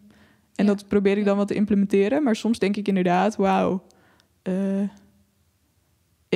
[0.55, 0.73] en ja.
[0.73, 2.23] dat probeer ik dan wat te implementeren.
[2.23, 3.83] Maar soms denk ik inderdaad, wauw...
[4.43, 4.89] Uh,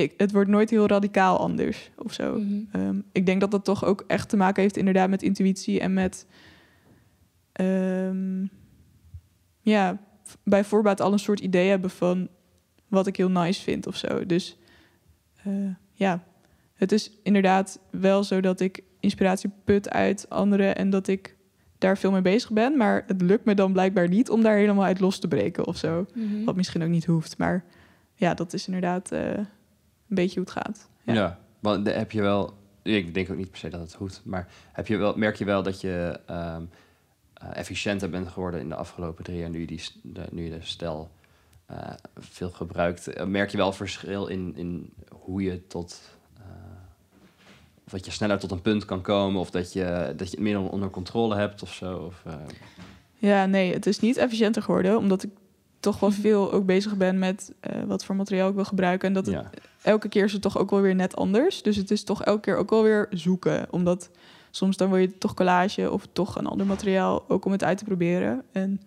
[0.00, 2.32] ik, het wordt nooit heel radicaal anders of zo.
[2.32, 2.42] Mhm.
[2.42, 2.80] Mm -hmm.
[2.80, 5.92] um, ik denk dat dat toch ook echt te maken heeft inderdaad met intuïtie en
[5.92, 6.26] met...
[7.60, 8.50] Um,
[9.60, 10.00] ja,
[10.44, 12.28] bij voorbaat al een soort idee hebben van
[12.88, 14.26] wat ik heel nice vind of zo.
[14.26, 14.58] Dus
[15.46, 16.24] uh, ja,
[16.74, 21.36] het is inderdaad wel zo dat ik inspiratie put uit anderen en dat ik
[21.78, 22.76] daar veel mee bezig ben.
[22.76, 25.76] Maar het lukt me dan blijkbaar niet om daar helemaal uit los te breken of
[25.76, 26.06] zo.
[26.14, 26.44] Mm -hmm.
[26.44, 27.38] Wat misschien ook niet hoeft.
[27.38, 27.64] Maar
[28.14, 29.38] ja, dat is inderdaad uh,
[30.10, 30.88] een beetje hoe het gaat.
[31.02, 32.58] Ja, ja want heb je wel...
[32.82, 34.20] Ik denk ook niet per se dat het hoeft.
[34.24, 36.70] Maar heb je wel, merk je wel dat je um,
[37.42, 39.50] uh, efficiënter bent geworden in de afgelopen drie jaar...
[39.50, 41.10] nu je, die, de, nu je de stel
[41.70, 41.76] uh,
[42.18, 43.24] veel gebruikt?
[43.26, 46.00] merk je wel verschil in, in hoe je tot...
[47.84, 49.40] of dat je sneller tot een punt kan komen...
[49.40, 51.96] of dat je, dat je het meer onder controle hebt of zo?
[51.96, 52.34] Of, uh,
[53.18, 54.98] ja, nee, het is niet efficiënter geworden...
[54.98, 55.30] omdat ik
[55.80, 59.08] toch wel veel ook bezig ben met uh, wat voor materiaal ik wil gebruiken.
[59.08, 59.50] En dat het, ja.
[59.82, 61.62] elke keer is het toch ook wel weer net anders.
[61.62, 63.66] Dus het is toch elke keer ook wel weer zoeken.
[63.70, 64.10] Omdat
[64.50, 67.24] soms dan wil je toch collage of toch een ander materiaal...
[67.28, 68.42] ook om het uit te proberen.
[68.52, 68.80] En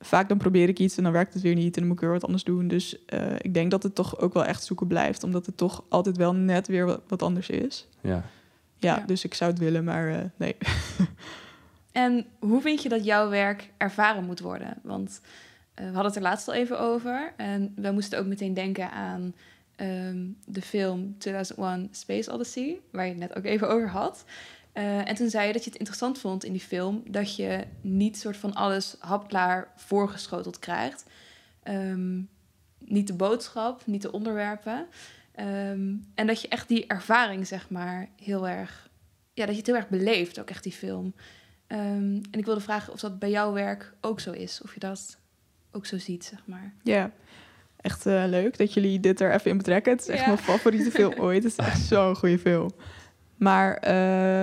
[0.00, 2.02] vaak dan probeer ik iets en dan werkt het weer niet en dan moet ik
[2.02, 2.68] weer wat anders doen.
[2.68, 5.84] Dus eh, ik denk dat het toch ook wel echt zoeken blijft, omdat het toch
[5.88, 7.88] altijd wel net weer wat, anders is.
[8.00, 8.24] Ja.
[8.78, 9.04] ja.
[9.06, 10.56] dus ik zou het willen, maar uh, nee.
[11.92, 14.78] en hoe vind je dat jouw werk ervaren moet worden?
[14.82, 15.28] Want uh,
[15.74, 19.34] we hadden het er laatst al even over en we moesten ook meteen denken aan
[19.76, 24.24] um, de film 2001 Space Odyssey, waar je het net ook even over had.
[24.74, 27.64] Uh, en toen zei je dat je het interessant vond in die film dat je
[27.80, 31.04] niet soort van alles hapklaar voorgeschoteld krijgt.
[31.64, 32.28] Um,
[32.78, 34.86] niet de boodschap, niet de onderwerpen.
[35.40, 38.90] Um, en dat je echt die ervaring, zeg maar, heel erg.
[39.32, 41.14] Ja, dat je het heel erg beleeft, ook echt die film.
[41.66, 44.60] en ik wilde vragen of dat bij jouw werk ook zo is.
[44.62, 45.18] Of je dat
[45.74, 46.72] ook zo ziet, zeg maar.
[46.82, 47.10] Ja,
[47.80, 49.92] echt uh, leuk dat jullie dit er even in betrekken.
[49.92, 51.42] Het is echt mijn favoriete film ooit.
[51.42, 52.70] Het is echt zo'n goede film.
[53.36, 53.72] Maar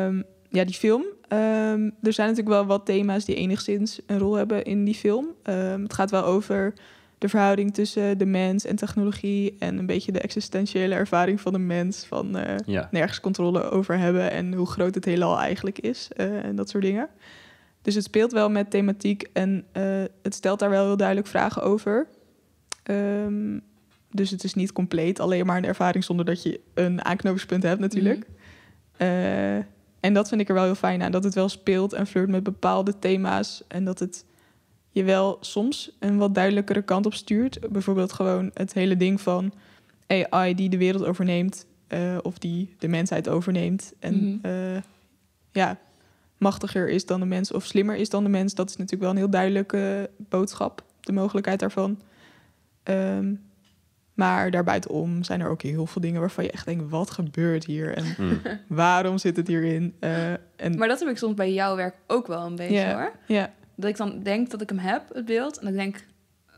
[0.05, 1.01] um, ja, die film.
[1.01, 5.27] Um, er zijn natuurlijk wel wat thema's die enigszins een rol hebben in die film.
[5.43, 6.73] Um, het gaat wel over
[7.17, 9.55] de verhouding tussen de mens en technologie.
[9.59, 12.05] En een beetje de existentiële ervaring van de mens.
[12.05, 12.87] Van uh, ja.
[12.91, 16.07] nergens controle over hebben en hoe groot het heelal eigenlijk is.
[16.17, 17.09] Uh, en dat soort dingen.
[17.81, 21.63] Dus het speelt wel met thematiek en uh, het stelt daar wel heel duidelijk vragen
[21.63, 22.07] over.
[22.83, 23.61] Um,
[24.09, 27.79] dus het is niet compleet alleen maar een ervaring zonder dat je een aanknopingspunt hebt
[27.79, 28.27] natuurlijk.
[28.27, 28.39] Mm
[29.01, 29.55] uh,
[29.99, 31.11] en dat vind ik er wel heel fijn aan.
[31.11, 33.63] Dat het wel speelt en flirt met bepaalde thema's.
[33.67, 34.25] En dat het
[34.89, 37.71] je wel soms een wat duidelijkere kant op stuurt.
[37.71, 39.53] Bijvoorbeeld gewoon het hele ding van
[40.07, 41.65] AI die de wereld overneemt.
[41.87, 43.93] Uh, of die de mensheid overneemt.
[43.99, 44.81] En mm -hmm.
[45.51, 45.79] ja,
[46.41, 48.53] machtiger is dan de mens of slimmer is dan de mens.
[48.53, 50.83] Dat is natuurlijk wel een heel duidelijke boodschap.
[50.99, 52.01] De mogelijkheid daarvan.
[52.83, 53.41] Um,
[54.13, 57.95] maar daarbuitenom zijn er ook heel veel dingen waarvan je echt denkt: wat gebeurt hier?
[57.95, 58.41] En hmm.
[58.67, 59.95] waarom zit het hierin?
[59.99, 60.77] Uh, en...
[60.77, 63.11] Maar dat heb ik soms bij jouw werk ook wel een beetje hoor.
[63.27, 63.47] Yeah.
[63.75, 65.57] Dat ik dan denk dat ik hem heb, het beeld.
[65.57, 66.05] En dan denk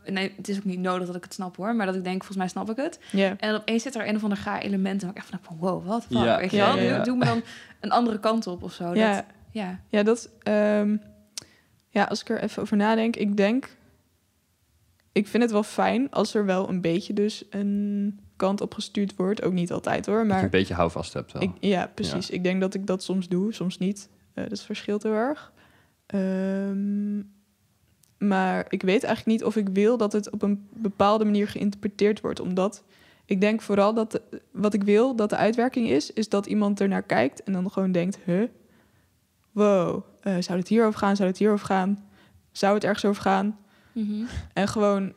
[0.06, 1.74] nee, het is ook niet nodig dat ik het snap hoor.
[1.74, 2.98] Maar dat ik denk, volgens mij snap ik het.
[3.10, 3.32] Yeah.
[3.36, 5.02] En opeens zit er een of ander gaar element.
[5.02, 6.38] En ik echt van, wow, wat fuck?
[6.40, 7.02] Weet je wel?
[7.02, 7.42] Doe me dan
[7.80, 8.94] een andere kant op of zo.
[8.94, 9.80] Ja, dat, ja.
[9.88, 10.30] ja, dat...
[10.48, 11.00] Um,
[11.88, 13.16] ja, als ik er even over nadenk.
[13.16, 13.76] Ik denk
[15.12, 19.16] ik vind het wel fijn als er wel een beetje dus een kant op gestuurd
[19.16, 19.42] wordt.
[19.42, 20.18] Ook niet altijd hoor.
[20.18, 21.42] Maar dat je een beetje houvast hebt wel.
[21.42, 22.30] Ik, ja, precies.
[22.30, 24.08] Ik denk dat ik dat soms doe, soms niet.
[24.34, 25.52] Uh, dat verschilt heel erg.
[26.14, 27.32] Um,
[28.18, 32.20] maar ik weet eigenlijk niet of ik wil dat het op een bepaalde manier geïnterpreteerd
[32.20, 32.40] wordt.
[32.40, 32.84] Omdat
[33.24, 36.88] ik denk vooral dat wat ik wil dat de uitwerking is, is dat iemand er
[36.88, 38.48] naar kijkt en dan gewoon denkt: huh,
[39.54, 41.16] wow, uh, zou het hierover gaan?
[41.16, 42.08] Zou het hierover gaan?
[42.52, 43.58] Zou het ergens over gaan?
[43.92, 44.24] Mhm.
[44.52, 45.12] En gewoon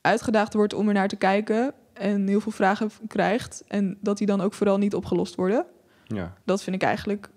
[0.00, 3.64] uitgedaagd wordt om er naar te kijken en heel veel vragen krijgt.
[3.68, 5.66] En dat die dan ook vooral niet opgelost worden.
[6.06, 6.34] Ja.
[6.44, 7.30] Dat vind ik eigenlijk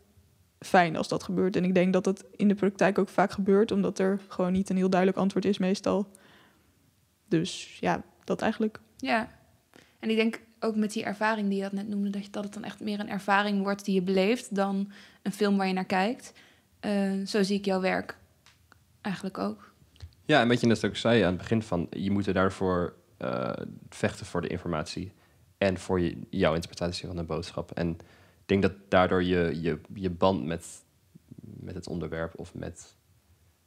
[0.60, 1.56] fijn als dat gebeurt.
[1.56, 4.70] En ik denk dat dat in de praktijk ook vaak gebeurt, omdat er gewoon niet
[4.70, 6.12] een heel duidelijk antwoord is meestal.
[7.28, 8.80] Dus ja, dat eigenlijk.
[8.98, 9.30] Ja,
[10.00, 12.43] en ik denk ook met die ervaring die je dat net noemde, dat, je, dat
[12.43, 15.73] het dan echt meer een ervaring wordt die je beleeft dan een film waar je
[15.73, 16.34] naar kijkt.
[16.82, 18.17] Uh, zo zie ik jouw werk
[19.02, 19.71] eigenlijk ook.
[20.26, 21.88] Ja, en wat je net ook zei aan het begin van...
[21.89, 23.54] je moet er daarvoor uh,
[23.89, 25.12] vechten voor de informatie...
[25.58, 27.71] en voor je, jouw interpretatie van de boodschap.
[27.71, 30.65] En ik denk dat daardoor je, je, je band met,
[31.41, 32.39] met het onderwerp...
[32.39, 32.95] of met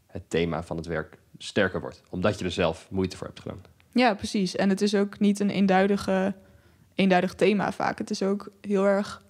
[0.06, 2.02] het thema van het werk sterker wordt.
[2.10, 3.62] Omdat je er zelf moeite voor hebt gedaan.
[3.92, 4.56] Ja, precies.
[4.56, 6.34] En het is ook niet een eenduidige,
[6.96, 7.98] eenduidig thema vaak.
[7.98, 9.24] Het is ook heel erg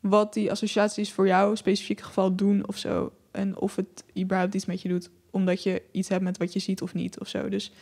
[0.00, 3.12] wat die associaties voor jou specifiek geval doen of zo.
[3.30, 6.58] En of het überhaupt iets met je doet omdat je iets hebt met wat je
[6.58, 7.48] ziet of niet of zo.
[7.48, 7.72] Dus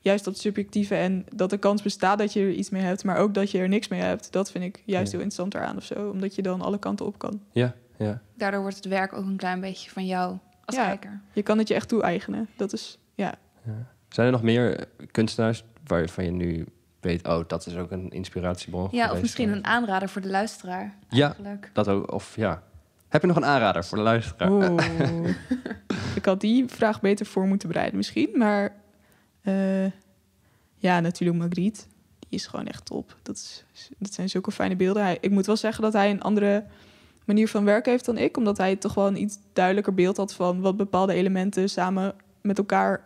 [0.00, 3.16] juist dat subjectieve en dat de kans bestaat dat je er iets mee hebt, maar
[3.16, 5.84] ook dat je er niks mee hebt, dat vind ik juist heel interessant eraan of
[5.84, 7.40] zo, omdat je dan alle kanten op kan.
[7.52, 8.22] Ja, ja.
[8.34, 11.20] Daardoor wordt het werk ook een klein beetje van jou als ja, kijker.
[11.32, 12.48] Je kan het je echt toe-eigenen.
[12.56, 13.34] Dat is, ja.
[13.64, 13.94] ja.
[14.08, 16.66] Zijn er nog meer kunstenaars waarvan je nu
[17.06, 18.88] weet, oh, dat is ook een inspiratiebron.
[18.90, 20.94] Ja, of misschien een aanrader voor de luisteraar.
[21.08, 21.64] Eigenlijk.
[21.64, 22.12] Ja, dat ook.
[22.12, 22.62] Of ja,
[23.08, 24.84] heb je nog een aanrader voor de luisteraar?
[26.20, 28.30] ik had die vraag beter voor moeten bereiden misschien.
[28.34, 28.74] Maar
[29.42, 29.84] uh,
[30.76, 31.82] ja, natuurlijk Magritte.
[32.18, 33.16] Die is gewoon echt top.
[33.22, 35.02] Dat, is, dat zijn zulke fijne beelden.
[35.02, 36.64] Hij, ik moet wel zeggen dat hij een andere
[37.24, 38.36] manier van werken heeft dan ik.
[38.36, 42.58] Omdat hij toch wel een iets duidelijker beeld had van wat bepaalde elementen samen met
[42.58, 43.04] elkaar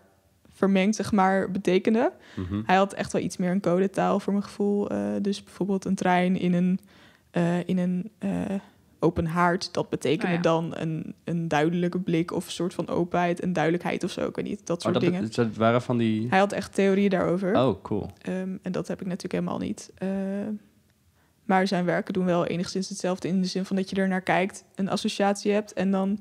[0.60, 2.12] vermengd, zeg maar, betekenen.
[2.36, 2.62] Mhm.
[2.66, 4.92] Hij had echt wel iets meer een codetaal voor mijn gevoel.
[4.92, 6.80] Uh, dus bijvoorbeeld een trein in een,
[7.32, 8.10] uh, in een
[9.00, 13.40] open haard, dat betekende oh dan een, een duidelijke blik of een soort van openheid
[13.40, 14.26] en duidelijkheid of zo.
[14.26, 15.30] Ik weet niet, dat soort oh, dat, dingen.
[15.34, 16.28] Dat waren van die...
[16.28, 17.56] Hij had echt theorieën daarover.
[17.56, 18.10] Oh, cool.
[18.28, 19.92] Um, en dat heb ik natuurlijk helemaal niet.
[20.02, 20.08] Uh,
[21.44, 24.22] maar zijn werken doen wel enigszins hetzelfde in de zin van dat je er naar
[24.22, 26.18] kijkt, een associatie hebt en dan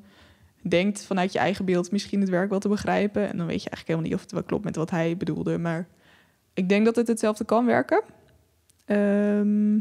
[0.62, 3.30] denkt vanuit je eigen beeld misschien het werk wel te begrijpen.
[3.30, 5.58] En dan weet je eigenlijk helemaal niet of het wel klopt met wat hij bedoelde.
[5.58, 5.88] Maar
[6.54, 8.02] ik denk dat het hetzelfde kan werken.
[8.86, 9.74] Um,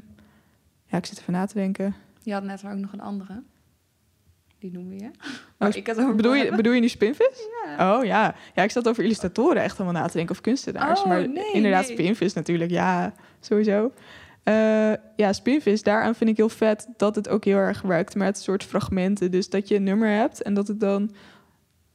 [0.86, 1.94] ja, ik zit even na te denken.
[2.22, 3.42] Je had net ook nog een andere.
[4.58, 5.10] Die noemen we je.
[5.58, 7.48] Oh, ik had over bedoel, je, bedoel je nu spinvis?
[7.64, 7.96] Ja.
[7.96, 8.34] Oh ja.
[8.54, 11.00] Ja, ik zat over illustratoren echt helemaal na te denken of kunstenaars.
[11.00, 11.96] Oh, maar nee, inderdaad, nee.
[11.96, 12.70] spinvis natuurlijk.
[12.70, 13.92] Ja, sowieso.
[14.48, 18.38] Uh, ja, spinvis, daaraan vind ik heel vet dat het ook heel erg werkt met
[18.38, 19.30] soort fragmenten.
[19.30, 21.10] Dus dat je een nummer hebt en dat het dan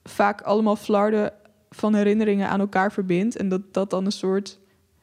[0.04, 1.34] vaak allemaal flarden
[1.70, 3.36] van herinneringen aan elkaar verbindt.
[3.36, 4.60] En dat dat dan een soort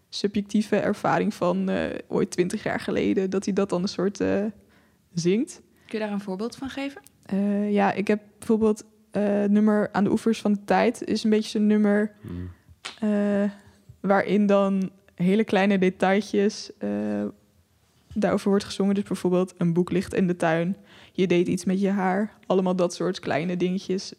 [0.09, 4.45] subjectieve ervaring van uh, ooit twintig jaar geleden, dat hij dat dan een soort uh,
[5.15, 5.63] zingt.
[5.87, 7.01] Kun je daar een voorbeeld van geven?
[7.33, 8.85] Uh, ja, ik heb bijvoorbeeld
[9.49, 12.51] nummer aan de oevers van de tijd is een beetje zo'n nummer mm.
[14.01, 16.71] waarin dan hele kleine detailtjes
[18.15, 18.95] daarover wordt gezongen.
[18.95, 20.77] Dus bijvoorbeeld een boek ligt in de tuin,
[21.13, 24.13] je deed iets met je haar, allemaal dat soort kleine dingetjes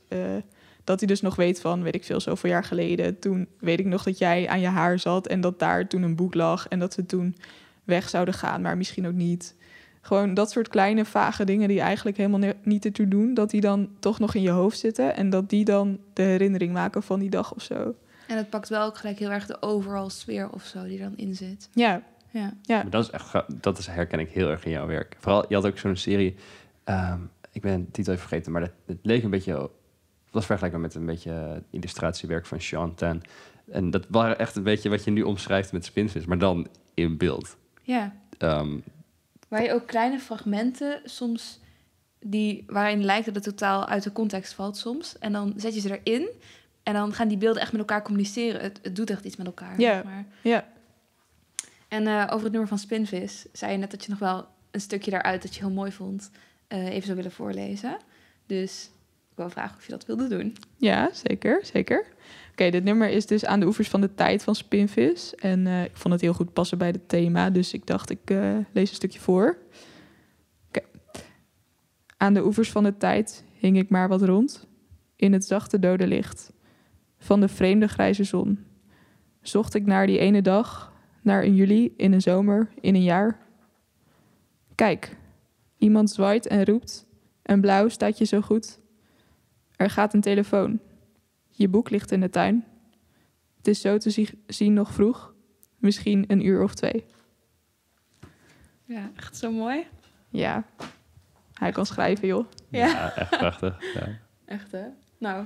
[0.83, 3.19] dat hij dus nog weet van, weet ik veel, zoveel jaar geleden.
[3.19, 6.15] Toen weet ik nog dat jij aan je haar zat en dat daar toen een
[6.15, 7.35] boek lag en dat ze toen
[7.83, 9.55] weg zouden gaan, maar misschien ook niet.
[10.01, 13.89] Gewoon dat soort kleine vage dingen die eigenlijk helemaal niet ertoe doen, dat die dan
[13.99, 17.29] toch nog in je hoofd zitten en dat die dan de herinnering maken van die
[17.29, 17.95] dag of zo.
[18.27, 21.13] En het pakt wel ook gelijk heel erg de overal sfeer of zo die dan
[21.15, 21.69] in zit.
[21.73, 22.03] Ja.
[22.31, 22.53] Ja.
[22.61, 22.81] ja.
[22.81, 25.15] Maar dat is echt, dat is, herken ik heel erg in jouw werk.
[25.19, 26.35] Vooral, je had ook zo'n serie,
[26.85, 29.69] um, ik ben de titel even vergeten, maar het, het leek een beetje
[30.31, 33.21] was vergelijkbaar met een beetje illustratiewerk van Sean Tan.
[33.71, 37.17] En dat waren echt een beetje wat je nu omschrijft met spinvis, maar dan in
[37.17, 37.57] beeld.
[37.81, 38.15] Ja.
[38.39, 38.83] Um,
[39.47, 41.59] Waar je ook kleine fragmenten soms
[42.19, 45.19] die waarin lijkt dat het totaal uit de context valt soms.
[45.19, 46.29] En dan zet je ze erin
[46.83, 48.61] en dan gaan die beelden echt met elkaar communiceren.
[48.61, 49.79] Het, het doet echt iets met elkaar.
[49.79, 49.93] Ja.
[49.93, 50.25] Zeg maar.
[50.41, 50.67] ja.
[51.91, 54.81] En uh, over het nummer van Spinvis zei je net dat je nog wel een
[54.81, 56.31] stukje daaruit dat je heel mooi vond
[56.69, 57.97] uh, even zou willen voorlezen.
[58.45, 58.91] Dus
[59.29, 60.55] ik wil vragen of je dat wilde doen.
[60.77, 62.05] Ja, zeker, zeker.
[62.51, 65.35] Oké, dit nummer is dus aan de oevers van de tijd van Spinvis.
[65.35, 68.29] En uh, ik vond het heel goed passen bij het thema, dus ik dacht ik
[68.73, 69.57] lees een stukje voor.
[70.67, 70.85] Oké.
[72.17, 74.67] Aan de oevers van de tijd hing ik maar wat rond,
[75.15, 76.51] in het zachte dode licht
[77.17, 78.65] van de vreemde grijze zon.
[79.41, 80.90] Zocht ik naar die ene dag,
[81.21, 83.39] naar een juli, in een zomer, in een jaar.
[84.75, 85.17] Kijk,
[85.77, 87.05] iemand zwaait en roept,
[87.41, 88.79] en blauw staat je zo goed.
[89.75, 90.79] Er gaat een telefoon.
[91.49, 92.65] Je boek ligt in de tuin.
[93.57, 95.33] Het is zo te zien nog vroeg.
[95.77, 97.05] Misschien een uur of twee.
[98.85, 99.87] Ja, echt zo mooi.
[100.29, 100.65] Ja.
[101.53, 102.45] Hij kan schrijven, joh.
[102.69, 103.93] Ja, echt prachtig.
[103.93, 104.19] Ja.
[104.45, 104.85] Echt, hè?
[105.17, 105.45] Nou,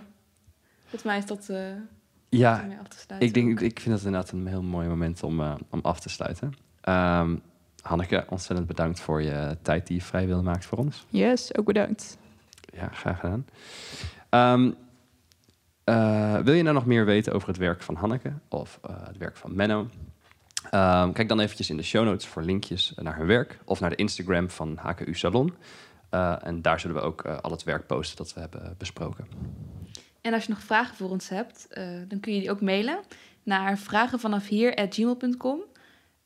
[0.81, 1.49] volgens mij is dat...
[1.49, 1.75] Uh,
[2.37, 5.39] ja, af te sluiten ik, denk, ik vind dat inderdaad een heel mooi moment om,
[5.39, 6.53] uh, om af te sluiten.
[6.89, 7.41] Um,
[7.81, 11.05] Hanneke, ontzettend bedankt voor je tijd die je vrij wilde maken voor ons.
[11.09, 12.17] Yes, ook bedankt.
[12.73, 13.45] Ja, graag gedaan.
[14.29, 14.75] Um,
[15.85, 19.17] uh, wil je nou nog meer weten over het werk van Hanneke of uh, het
[19.17, 19.79] werk van Menno?
[19.79, 23.89] Um, kijk dan eventjes in de show notes voor linkjes naar hun werk of naar
[23.89, 25.53] de Instagram van HKU Salon.
[26.11, 29.27] Uh, en daar zullen we ook al het werk posten dat we hebben besproken.
[30.25, 31.67] En als je nog vragen voor ons hebt,
[32.07, 32.99] dan kun je die ook mailen
[33.43, 35.59] naar vragenvanafhier.gmail.com.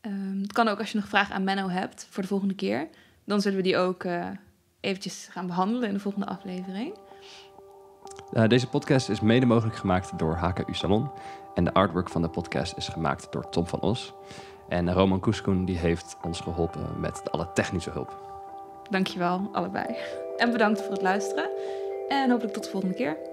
[0.02, 2.88] Um, het kan ook als je nog vragen aan Menno hebt voor de volgende keer.
[3.26, 4.06] Dan zullen we die ook
[4.80, 6.98] eventjes gaan behandelen in de volgende aflevering.
[8.34, 11.12] Uh, deze podcast is mede mogelijk gemaakt door HKU Salon.
[11.54, 14.14] En de artwork van de podcast is gemaakt door Tom van Os.
[14.68, 18.28] En Roman Koeskoen die heeft ons geholpen met alle technische hulp.
[18.90, 19.96] Dankjewel, allebei.
[20.38, 21.50] En bedankt voor het luisteren.
[22.08, 23.29] En hopelijk tot de volgende keer.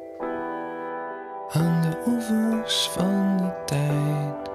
[2.06, 4.50] Oevers van de tijd.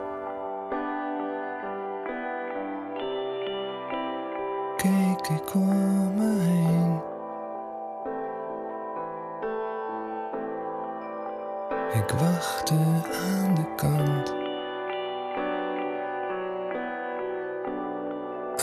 [4.78, 7.02] Kijk ik om me heen.
[11.94, 12.74] Ik wachtte
[13.30, 14.34] aan de kant.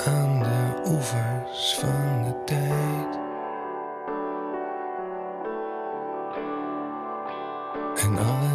[0.06, 3.17] Aan de oevers van de tijd.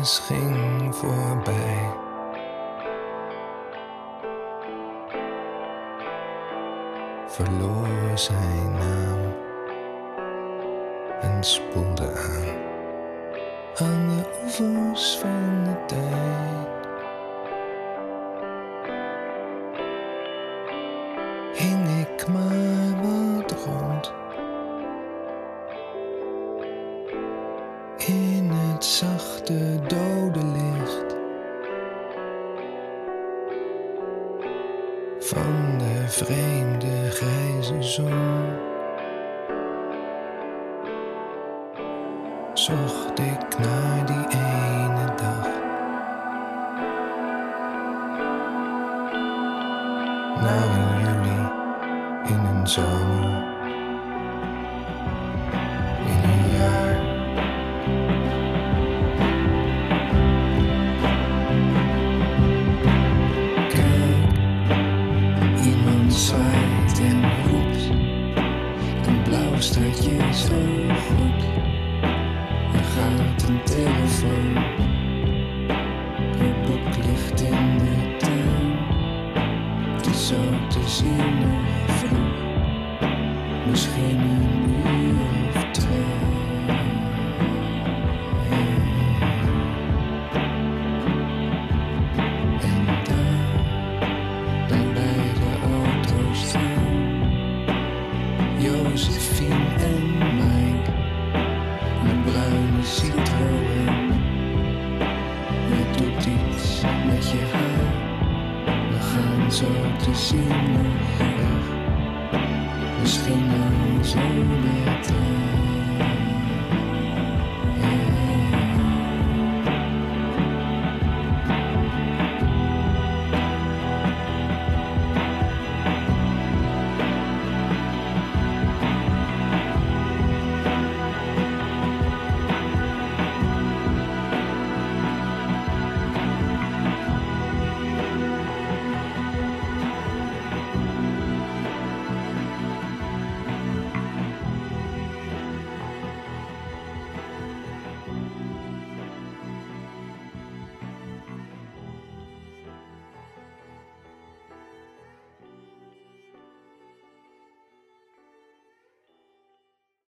[0.03, 1.91] Alles ging voorbij.
[7.27, 9.33] Verloor zijn naam
[11.21, 12.61] en spoelde aan
[13.75, 16.82] aan de oevers van de tijd.